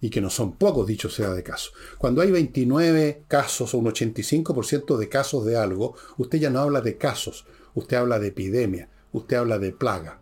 [0.00, 1.70] y que no son pocos, dicho sea de caso.
[1.96, 6.80] Cuando hay 29 casos o un 85% de casos de algo, usted ya no habla
[6.80, 10.20] de casos, usted habla de epidemia, usted habla de plaga.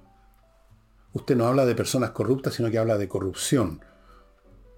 [1.15, 3.81] Usted no habla de personas corruptas, sino que habla de corrupción.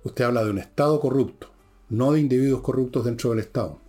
[0.05, 1.51] Usted habla de un Estado corrupto,
[1.89, 3.81] no de individuos corruptos dentro del Estado.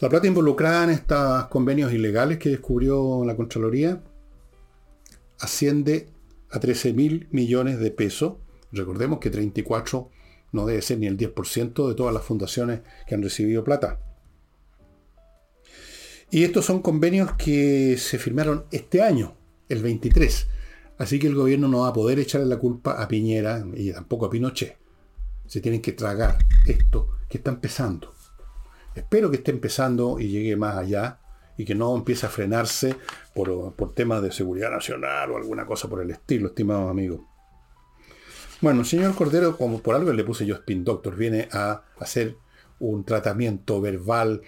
[0.00, 4.02] La plata involucrada en estos convenios ilegales que descubrió la Contraloría
[5.38, 6.08] asciende
[6.50, 8.34] a 13 mil millones de pesos.
[8.72, 10.10] Recordemos que 34
[10.52, 14.00] no debe ser ni el 10% de todas las fundaciones que han recibido plata.
[16.30, 19.36] Y estos son convenios que se firmaron este año,
[19.68, 20.48] el 23.
[20.98, 24.26] Así que el gobierno no va a poder echarle la culpa a Piñera y tampoco
[24.26, 24.76] a Pinochet.
[25.46, 28.14] Se tienen que tragar esto que está empezando.
[28.94, 31.18] Espero que esté empezando y llegue más allá,
[31.56, 32.96] y que no empiece a frenarse
[33.34, 37.20] por, por temas de seguridad nacional o alguna cosa por el estilo, estimados amigos.
[38.60, 42.36] Bueno, señor Cordero, como por algo le puse yo Spin Doctor, viene a hacer
[42.78, 44.42] un tratamiento verbal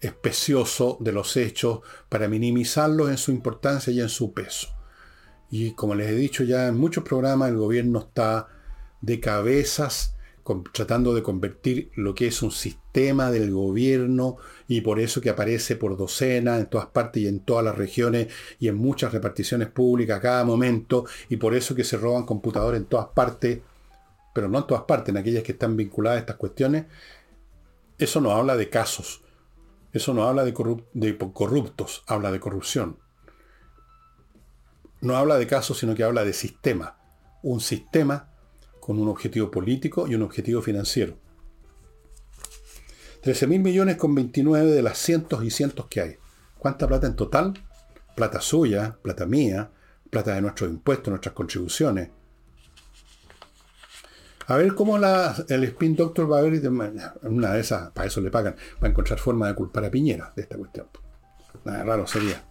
[0.00, 4.68] especioso de los hechos para minimizarlos en su importancia y en su peso.
[5.50, 8.48] Y como les he dicho ya en muchos programas, el gobierno está
[9.00, 10.14] de cabezas
[10.72, 15.76] tratando de convertir lo que es un sistema del gobierno y por eso que aparece
[15.76, 18.28] por docenas en todas partes y en todas las regiones
[18.58, 22.80] y en muchas reparticiones públicas a cada momento y por eso que se roban computadores
[22.80, 23.60] en todas partes,
[24.34, 26.86] pero no en todas partes, en aquellas que están vinculadas a estas cuestiones.
[27.98, 29.22] Eso no habla de casos,
[29.92, 32.98] eso no habla de, corruptos, habla de corrupción.
[35.00, 36.98] No habla de casos, sino que habla de sistema.
[37.42, 38.30] Un sistema
[38.78, 41.16] con un objetivo político y un objetivo financiero.
[43.22, 46.16] 13 mil millones con 29 de las cientos y cientos que hay.
[46.58, 47.54] ¿Cuánta plata en total?
[48.14, 49.70] Plata suya, plata mía,
[50.08, 52.10] plata de nuestros impuestos, nuestras contribuciones.
[54.50, 56.60] A ver cómo el Spin Doctor va a ver,
[57.22, 60.32] una de esas, para eso le pagan, va a encontrar forma de culpar a Piñera
[60.34, 60.88] de esta cuestión.
[61.64, 62.42] Raro sería.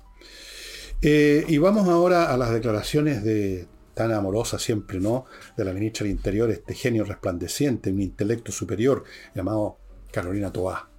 [1.01, 5.25] Eh, y vamos ahora a las declaraciones de tan amorosa siempre, ¿no?
[5.57, 9.03] De la ministra del Interior, este genio resplandeciente, un intelecto superior,
[9.35, 9.75] llamado
[10.09, 10.89] Carolina Toá.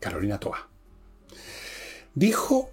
[0.00, 0.68] Carolina Toá.
[2.14, 2.68] Dijo,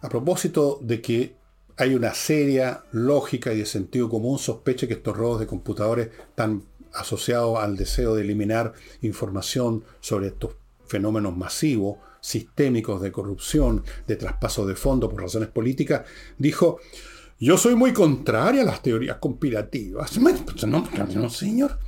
[0.00, 1.39] a propósito de que
[1.80, 6.62] hay una seria lógica y de sentido común sospecha que estos robos de computadores están
[6.92, 10.56] asociados al deseo de eliminar información sobre estos
[10.86, 16.02] fenómenos masivos, sistémicos de corrupción, de traspaso de fondos por razones políticas,
[16.36, 16.80] dijo,
[17.38, 20.18] yo soy muy contraria a las teorías conspirativas.
[21.14, 21.78] No señor.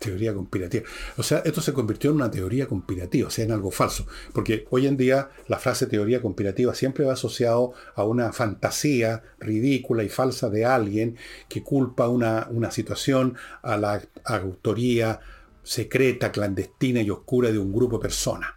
[0.00, 0.84] Teoría conspirativa.
[1.18, 4.06] O sea, esto se convirtió en una teoría conspirativa, o sea, en algo falso.
[4.32, 10.02] Porque hoy en día la frase teoría conspirativa siempre va asociado a una fantasía ridícula
[10.02, 11.16] y falsa de alguien
[11.48, 15.20] que culpa una, una situación a la autoría
[15.62, 18.52] secreta, clandestina y oscura de un grupo de personas.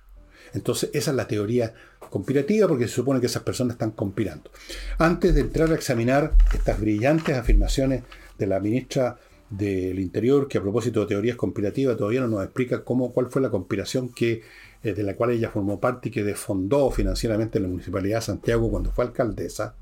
[0.54, 1.74] Entonces, esa es la teoría
[2.10, 4.50] conspirativa porque se supone que esas personas están conspirando.
[4.98, 8.04] Antes de entrar a examinar estas brillantes afirmaciones
[8.38, 9.18] de la ministra
[9.58, 13.42] del Interior, que a propósito de teorías conspirativas todavía no nos explica cómo, cuál fue
[13.42, 14.42] la conspiración que,
[14.84, 18.70] eh, de la cual ella formó parte y que defondó financieramente la Municipalidad de Santiago
[18.70, 19.76] cuando fue alcaldesa.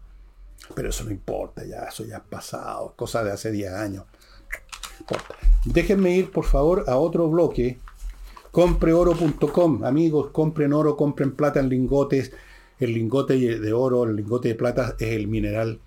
[0.76, 4.06] Pero eso no importa, ya, eso ya ha pasado, cosa de hace 10 años.
[5.66, 7.80] Déjenme ir, por favor, a otro bloque
[8.52, 12.34] Compreoro.com, amigos, compren oro, compren plata en lingotes.
[12.80, 15.80] El lingote de oro, el lingote de plata es el mineral,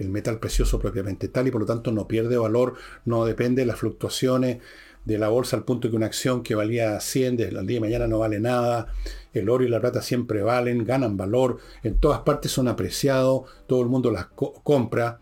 [0.00, 2.74] el metal precioso propiamente tal y por lo tanto no pierde valor,
[3.04, 4.58] no depende de las fluctuaciones
[5.04, 7.80] de la bolsa al punto que una acción que valía 100 desde el día de
[7.80, 8.88] mañana no vale nada.
[9.32, 13.82] El oro y la plata siempre valen, ganan valor, en todas partes son apreciados, todo
[13.82, 15.20] el mundo las compra.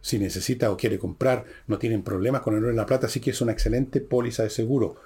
[0.00, 3.20] Si necesita o quiere comprar, no tienen problemas con el oro y la plata, así
[3.20, 4.96] que es una excelente póliza de seguro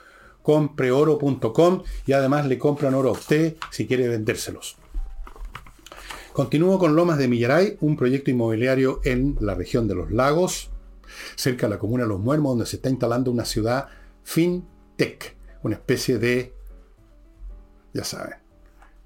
[0.43, 4.77] compreoro.com y además le compran oro a usted si quiere vendérselos.
[6.35, 10.73] Continúo con Lomas de Millaray, un proyecto inmobiliario en la región de los lagos,
[11.37, 13.87] cerca de la comuna de Los Muermos, donde se está instalando una ciudad
[14.25, 16.53] fintech, una especie de,
[17.93, 18.35] ya saben,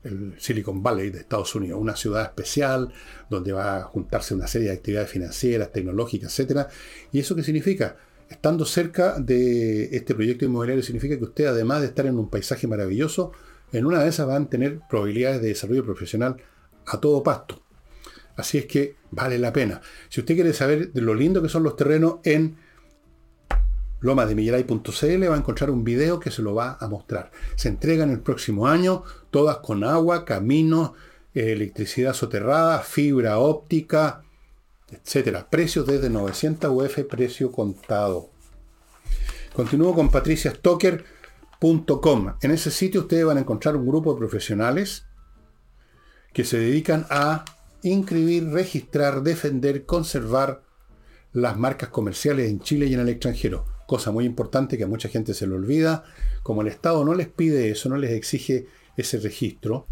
[0.05, 2.95] el Silicon Valley de Estados Unidos, una ciudad especial
[3.29, 6.68] donde va a juntarse una serie de actividades financieras, tecnológicas, etc.
[7.12, 7.99] ¿Y eso qué significa?
[8.31, 12.66] estando cerca de este proyecto inmobiliario significa que usted, además de estar en un paisaje
[12.66, 13.33] maravilloso,
[13.72, 16.37] en una de esas van a tener probabilidades de desarrollo profesional
[16.89, 17.62] a todo pasto.
[18.36, 19.80] Así es que vale la pena.
[20.09, 22.57] Si usted quiere saber de lo lindo que son los terrenos en
[24.01, 27.32] lomasdemilleray.cl va a encontrar un video que se lo va a mostrar.
[27.57, 30.93] Se entregan el próximo año, todas con agua, caminos,
[31.34, 34.22] electricidad soterrada, fibra óptica,
[34.91, 35.49] etcétera.
[35.51, 38.30] Precios desde 900 UF, precio contado.
[39.53, 42.34] Continúo con patriciastocker.com.
[42.41, 45.07] En ese sitio ustedes van a encontrar un grupo de profesionales
[46.33, 47.45] que se dedican a
[47.83, 50.62] inscribir, registrar, defender, conservar
[51.33, 53.64] las marcas comerciales en Chile y en el extranjero.
[53.87, 56.05] Cosa muy importante que a mucha gente se le olvida.
[56.43, 58.66] Como el Estado no les pide eso, no les exige
[58.97, 59.87] ese registro,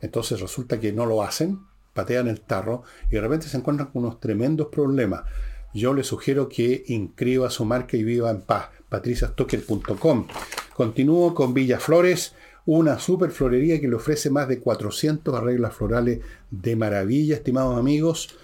[0.00, 1.60] entonces resulta que no lo hacen
[1.92, 5.22] patean el tarro y de repente se encuentran con unos tremendos problemas.
[5.74, 8.68] Yo le sugiero que inscriba su marca y viva en paz.
[8.88, 10.26] patriciastocker.com.
[10.74, 12.34] Continúo con Villa Flores,
[12.66, 18.36] una super florería que le ofrece más de 400 arreglos florales de maravilla, estimados amigos,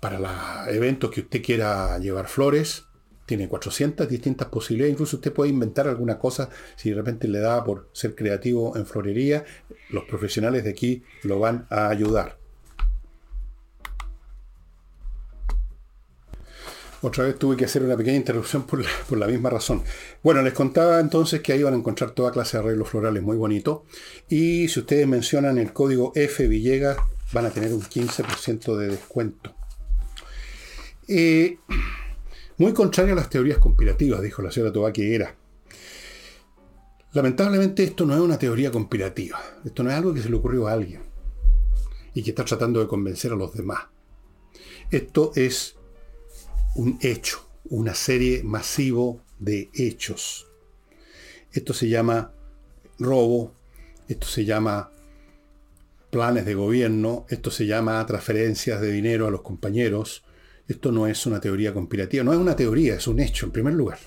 [0.00, 0.30] para los
[0.68, 2.84] eventos que usted quiera llevar flores.
[3.24, 4.92] Tiene 400 distintas posibilidades.
[4.92, 8.86] Incluso usted puede inventar alguna cosa si de repente le da por ser creativo en
[8.86, 9.44] florería.
[9.90, 12.38] Los profesionales de aquí lo van a ayudar.
[17.02, 19.82] Otra vez tuve que hacer una pequeña interrupción por la, misma razón.
[20.22, 23.36] Bueno, les contaba entonces que ahí van a encontrar toda clase de arreglos florales muy
[23.36, 23.80] bonitos.
[24.28, 26.96] Y si ustedes mencionan el código F Villegas,
[27.32, 29.54] van a tener un 15% de descuento.
[31.08, 31.58] Eh,
[32.58, 35.36] muy contrario a las teorías conspirativas, dijo la señora Tobá que era.
[37.12, 39.40] Lamentablemente esto no es una teoría conspirativa.
[39.64, 41.02] Esto no es algo que se le ocurrió a alguien
[42.14, 43.80] y que está tratando de convencer a los demás.
[44.90, 45.75] Esto es
[46.76, 50.46] un hecho, una serie masivo de hechos.
[51.50, 52.32] Esto se llama
[52.98, 53.54] robo,
[54.08, 54.90] esto se llama
[56.10, 60.22] planes de gobierno, esto se llama transferencias de dinero a los compañeros.
[60.68, 63.72] Esto no es una teoría conspirativa, no es una teoría, es un hecho en primer
[63.72, 63.98] lugar.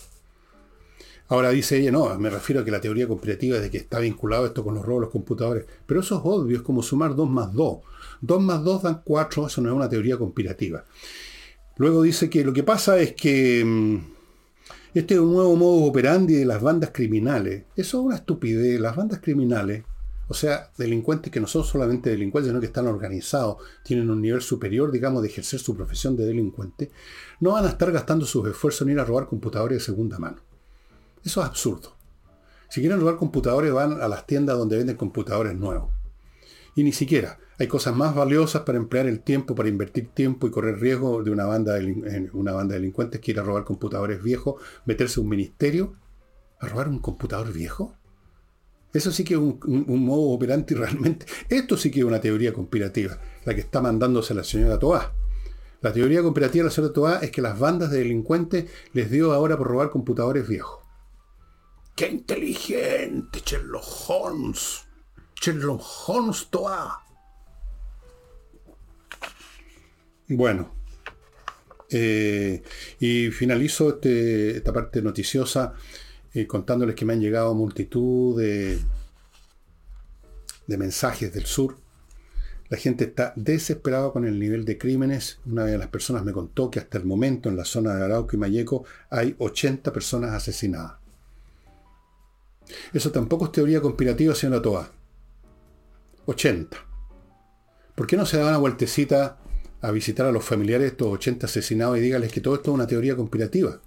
[1.29, 3.99] Ahora dice ella, no, me refiero a que la teoría conspirativa es de que está
[3.99, 5.65] vinculado esto con los robos de los computadores.
[5.87, 7.79] Pero eso es obvio, es como sumar 2 más 2.
[8.21, 10.85] 2 más 2 dan 4, eso no es una teoría conspirativa.
[11.79, 13.99] Luego dice que lo que pasa es que mm,
[14.93, 17.63] este es un nuevo modo operandi de las bandas criminales.
[17.73, 18.81] Eso es una estupidez.
[18.81, 19.85] Las bandas criminales,
[20.27, 24.41] o sea, delincuentes que no son solamente delincuentes, sino que están organizados, tienen un nivel
[24.41, 26.91] superior, digamos, de ejercer su profesión de delincuente,
[27.39, 30.41] no van a estar gastando sus esfuerzos en ir a robar computadores de segunda mano.
[31.23, 31.95] Eso es absurdo.
[32.67, 35.89] Si quieren robar computadores, van a las tiendas donde venden computadores nuevos.
[36.75, 37.39] Y ni siquiera.
[37.59, 41.31] Hay cosas más valiosas para emplear el tiempo, para invertir tiempo y correr riesgo de
[41.31, 45.23] una banda de, una banda de delincuentes que ir a robar computadores viejos, meterse a
[45.23, 45.93] un ministerio,
[46.61, 47.97] a robar un computador viejo.
[48.93, 51.25] Eso sí que es un, modo operante realmente.
[51.49, 55.13] Esto sí que es una teoría conspirativa, la que está mandándose la señora Toá.
[55.81, 59.33] La teoría conspirativa de la señora Toá es que las bandas de delincuentes les dio
[59.33, 60.79] ahora por robar computadores viejos.
[61.93, 64.85] ¡Qué inteligente, Sherlock Holmes!
[65.35, 67.08] Sherlock Holmes Toá.
[70.29, 70.71] Bueno,
[71.89, 72.61] eh,
[72.99, 75.73] y finalizo este, esta parte noticiosa
[76.35, 78.77] eh, contándoles que me han llegado multitud de,
[80.67, 81.77] de mensajes del sur.
[82.69, 85.39] La gente está desesperada con el nivel de crímenes.
[85.47, 88.35] Una de las personas me contó que hasta el momento en la zona de Arauco
[88.35, 90.93] y Mayeco hay 80 personas asesinadas.
[92.93, 94.91] Eso tampoco es teoría conspirativa, señora Toa.
[96.27, 96.77] 80.
[97.95, 99.39] ¿Por qué no se da una vueltecita
[99.81, 102.75] a visitar a los familiares de estos 80 asesinados y dígales que todo esto es
[102.75, 103.79] una teoría conspirativa.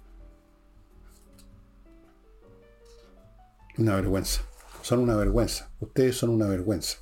[3.77, 4.41] Una vergüenza.
[4.81, 5.71] Son una vergüenza.
[5.79, 6.97] Ustedes son una vergüenza.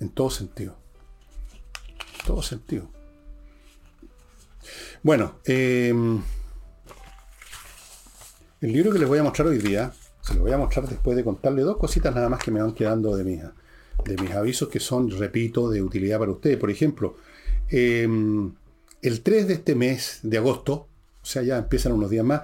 [0.00, 0.76] En todo sentido.
[2.20, 2.90] En todo sentido.
[5.02, 6.20] Bueno, em,
[8.60, 11.16] el libro que les voy a mostrar hoy día, se lo voy a mostrar después
[11.16, 13.40] de contarle dos cositas nada más que me van quedando de mi
[14.06, 16.56] de mis avisos que son, repito, de utilidad para ustedes.
[16.56, 17.16] Por ejemplo,
[17.68, 18.52] em,
[19.02, 20.88] el 3 de este mes de agosto,
[21.22, 22.42] o sea, ya empiezan unos días más,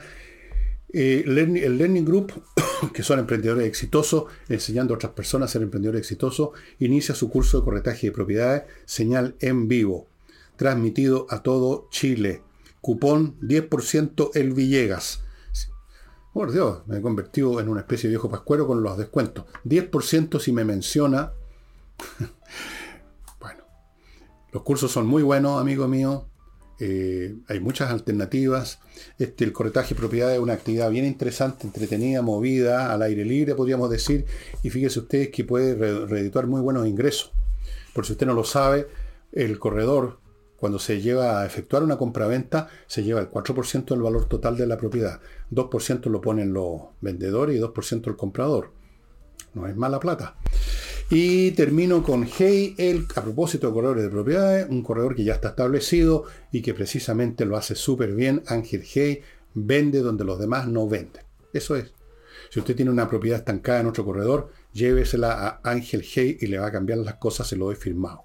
[0.93, 2.33] eh, el Learning Group,
[2.93, 7.59] que son emprendedores exitosos, enseñando a otras personas a ser emprendedores exitosos, inicia su curso
[7.59, 10.07] de corretaje de propiedades, señal en vivo,
[10.57, 12.43] transmitido a todo Chile.
[12.81, 15.23] Cupón 10% el Villegas.
[16.33, 19.45] Por Dios, me he convertido en una especie de viejo pascuero con los descuentos.
[19.65, 21.33] 10% si me menciona
[23.41, 23.65] bueno,
[24.53, 26.29] los cursos son muy buenos, amigo mío.
[26.85, 28.81] Eh, hay muchas alternativas.
[29.19, 33.55] Este, el corretaje de propiedad es una actividad bien interesante, entretenida, movida, al aire libre,
[33.55, 34.27] podríamos decir.
[34.63, 35.77] Y fíjese ustedes que puede
[36.07, 37.33] reeditar muy buenos ingresos.
[37.95, 38.89] Por si usted no lo sabe,
[39.33, 40.19] el corredor,
[40.57, 44.67] cuando se lleva a efectuar una compraventa, se lleva el 4% del valor total de
[44.67, 45.21] la propiedad.
[45.51, 48.73] 2% lo ponen los vendedores y 2% el comprador.
[49.55, 50.37] No es mala plata.
[51.15, 55.35] Y termino con Hey, el, a propósito de corredores de propiedades, un corredor que ya
[55.35, 58.43] está establecido y que precisamente lo hace súper bien.
[58.47, 59.21] Ángel Hey
[59.53, 61.23] vende donde los demás no venden.
[61.53, 61.93] Eso es.
[62.49, 66.59] Si usted tiene una propiedad estancada en otro corredor, llévesela a Ángel Hey y le
[66.59, 68.25] va a cambiar las cosas, se lo he firmado.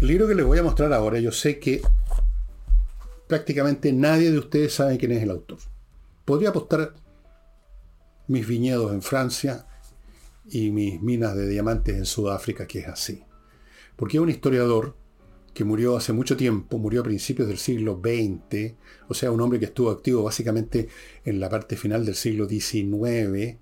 [0.00, 1.82] El libro que les voy a mostrar ahora, yo sé que
[3.26, 5.58] prácticamente nadie de ustedes sabe quién es el autor.
[6.24, 6.94] Podría apostar
[8.26, 9.66] mis viñedos en Francia,
[10.50, 13.22] y mis minas de diamantes en Sudáfrica, que es así.
[13.96, 14.96] Porque un historiador
[15.54, 18.74] que murió hace mucho tiempo, murió a principios del siglo XX,
[19.08, 20.88] o sea, un hombre que estuvo activo básicamente
[21.24, 23.56] en la parte final del siglo XIX.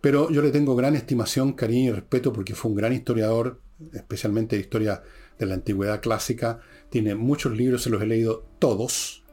[0.00, 3.60] Pero yo le tengo gran estimación, cariño y respeto porque fue un gran historiador,
[3.92, 5.02] especialmente de historia
[5.38, 6.60] de la antigüedad clásica.
[6.88, 9.24] Tiene muchos libros, se los he leído todos.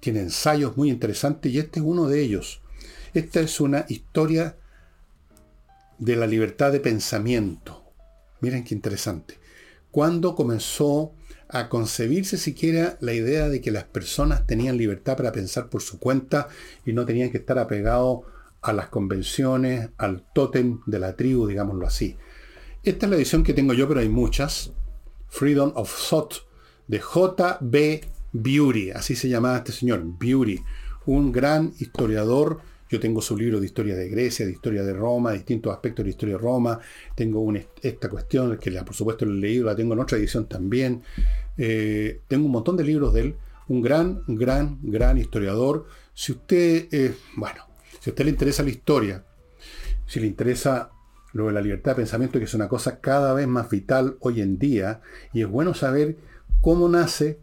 [0.00, 2.62] Tiene ensayos muy interesantes y este es uno de ellos.
[3.14, 4.56] Esta es una historia
[5.98, 7.84] de la libertad de pensamiento.
[8.40, 9.38] Miren qué interesante.
[9.90, 11.14] Cuando comenzó
[11.48, 15.98] a concebirse siquiera la idea de que las personas tenían libertad para pensar por su
[15.98, 16.48] cuenta
[16.84, 18.20] y no tenían que estar apegados
[18.62, 22.16] a las convenciones, al tótem de la tribu, digámoslo así.
[22.82, 24.72] Esta es la edición que tengo yo, pero hay muchas.
[25.28, 26.34] Freedom of Thought,
[26.88, 28.00] de J.B.
[28.32, 30.60] Beauty, así se llamaba este señor, Beauty,
[31.06, 32.60] un gran historiador.
[32.88, 36.08] Yo tengo su libro de historia de Grecia, de historia de Roma, distintos aspectos de
[36.08, 36.78] la historia de Roma.
[37.14, 41.02] Tengo esta cuestión, que por supuesto la he leído, la tengo en otra edición también.
[41.58, 43.36] Eh, tengo un montón de libros de él.
[43.68, 45.86] Un gran, gran, gran historiador.
[46.14, 47.64] Si usted, eh, bueno,
[48.00, 49.24] si a usted le interesa la historia,
[50.06, 50.90] si le interesa
[51.32, 54.40] lo de la libertad de pensamiento, que es una cosa cada vez más vital hoy
[54.40, 55.00] en día,
[55.32, 56.16] y es bueno saber
[56.60, 57.40] cómo nace,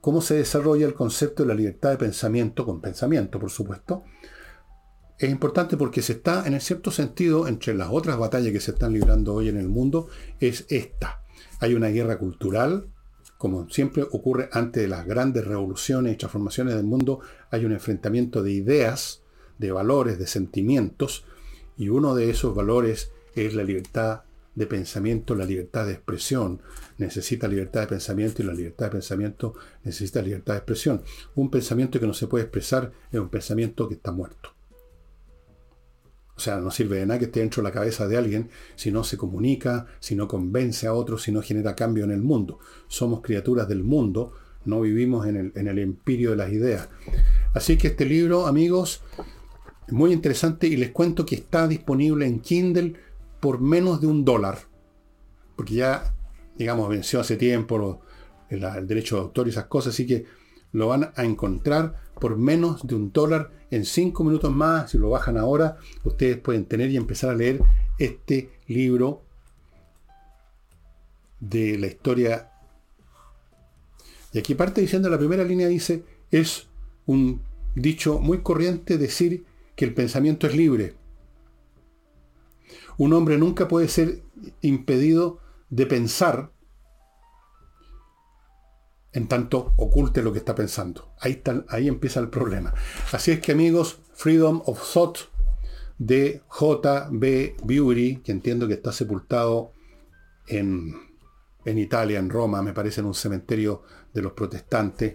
[0.00, 4.04] cómo se desarrolla el concepto de la libertad de pensamiento, con pensamiento, por supuesto.
[5.18, 8.72] Es importante porque se está, en el cierto sentido, entre las otras batallas que se
[8.72, 10.08] están librando hoy en el mundo,
[10.40, 11.22] es esta.
[11.58, 12.88] Hay una guerra cultural,
[13.38, 18.42] como siempre ocurre antes de las grandes revoluciones y transformaciones del mundo, hay un enfrentamiento
[18.42, 19.22] de ideas,
[19.56, 21.24] de valores, de sentimientos,
[21.78, 24.22] y uno de esos valores es la libertad
[24.54, 26.60] de pensamiento, la libertad de expresión.
[26.98, 29.54] Necesita libertad de pensamiento y la libertad de pensamiento
[29.84, 31.02] necesita libertad de expresión.
[31.34, 34.55] Un pensamiento que no se puede expresar es un pensamiento que está muerto.
[36.36, 38.92] O sea, no sirve de nada que esté dentro de la cabeza de alguien si
[38.92, 42.58] no se comunica, si no convence a otros, si no genera cambio en el mundo.
[42.88, 44.32] Somos criaturas del mundo,
[44.66, 46.88] no vivimos en el, en el empirio de las ideas.
[47.54, 49.02] Así que este libro, amigos,
[49.88, 52.94] muy interesante y les cuento que está disponible en Kindle
[53.40, 54.58] por menos de un dólar.
[55.54, 56.14] Porque ya,
[56.56, 58.02] digamos, venció hace tiempo
[58.48, 60.24] el, derecho de autor y esas cosas, así que
[60.72, 64.90] lo van a encontrar por menos de un dólar en cinco minutos más.
[64.90, 67.62] Si lo bajan ahora, ustedes pueden tener y empezar a leer
[67.98, 69.22] este libro
[71.40, 72.50] de la historia.
[74.32, 76.68] Y aquí parte diciendo, la primera línea dice, es
[77.06, 77.42] un
[77.74, 79.44] dicho muy corriente decir
[79.74, 80.94] que el pensamiento es libre.
[82.98, 84.22] Un hombre nunca puede ser
[84.62, 85.38] impedido
[85.68, 86.50] de pensar
[89.16, 91.14] en tanto oculte lo que está pensando.
[91.18, 92.74] Ahí, ahí empieza el problema.
[93.12, 95.18] Así es que amigos, Freedom of Thought
[95.96, 97.56] de J.B.
[97.64, 99.72] Beauty, que entiendo que está sepultado
[100.46, 100.94] en,
[101.64, 105.14] en Italia, en Roma, me parece en un cementerio de los protestantes,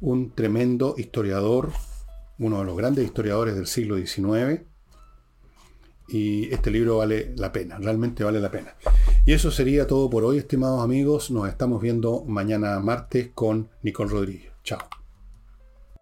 [0.00, 1.70] un tremendo historiador,
[2.38, 4.62] uno de los grandes historiadores del siglo XIX,
[6.08, 8.74] y este libro vale la pena, realmente vale la pena.
[9.24, 11.30] Y eso sería todo por hoy, estimados amigos.
[11.30, 14.52] Nos estamos viendo mañana martes con Nicole Rodríguez.
[14.64, 14.97] Chao.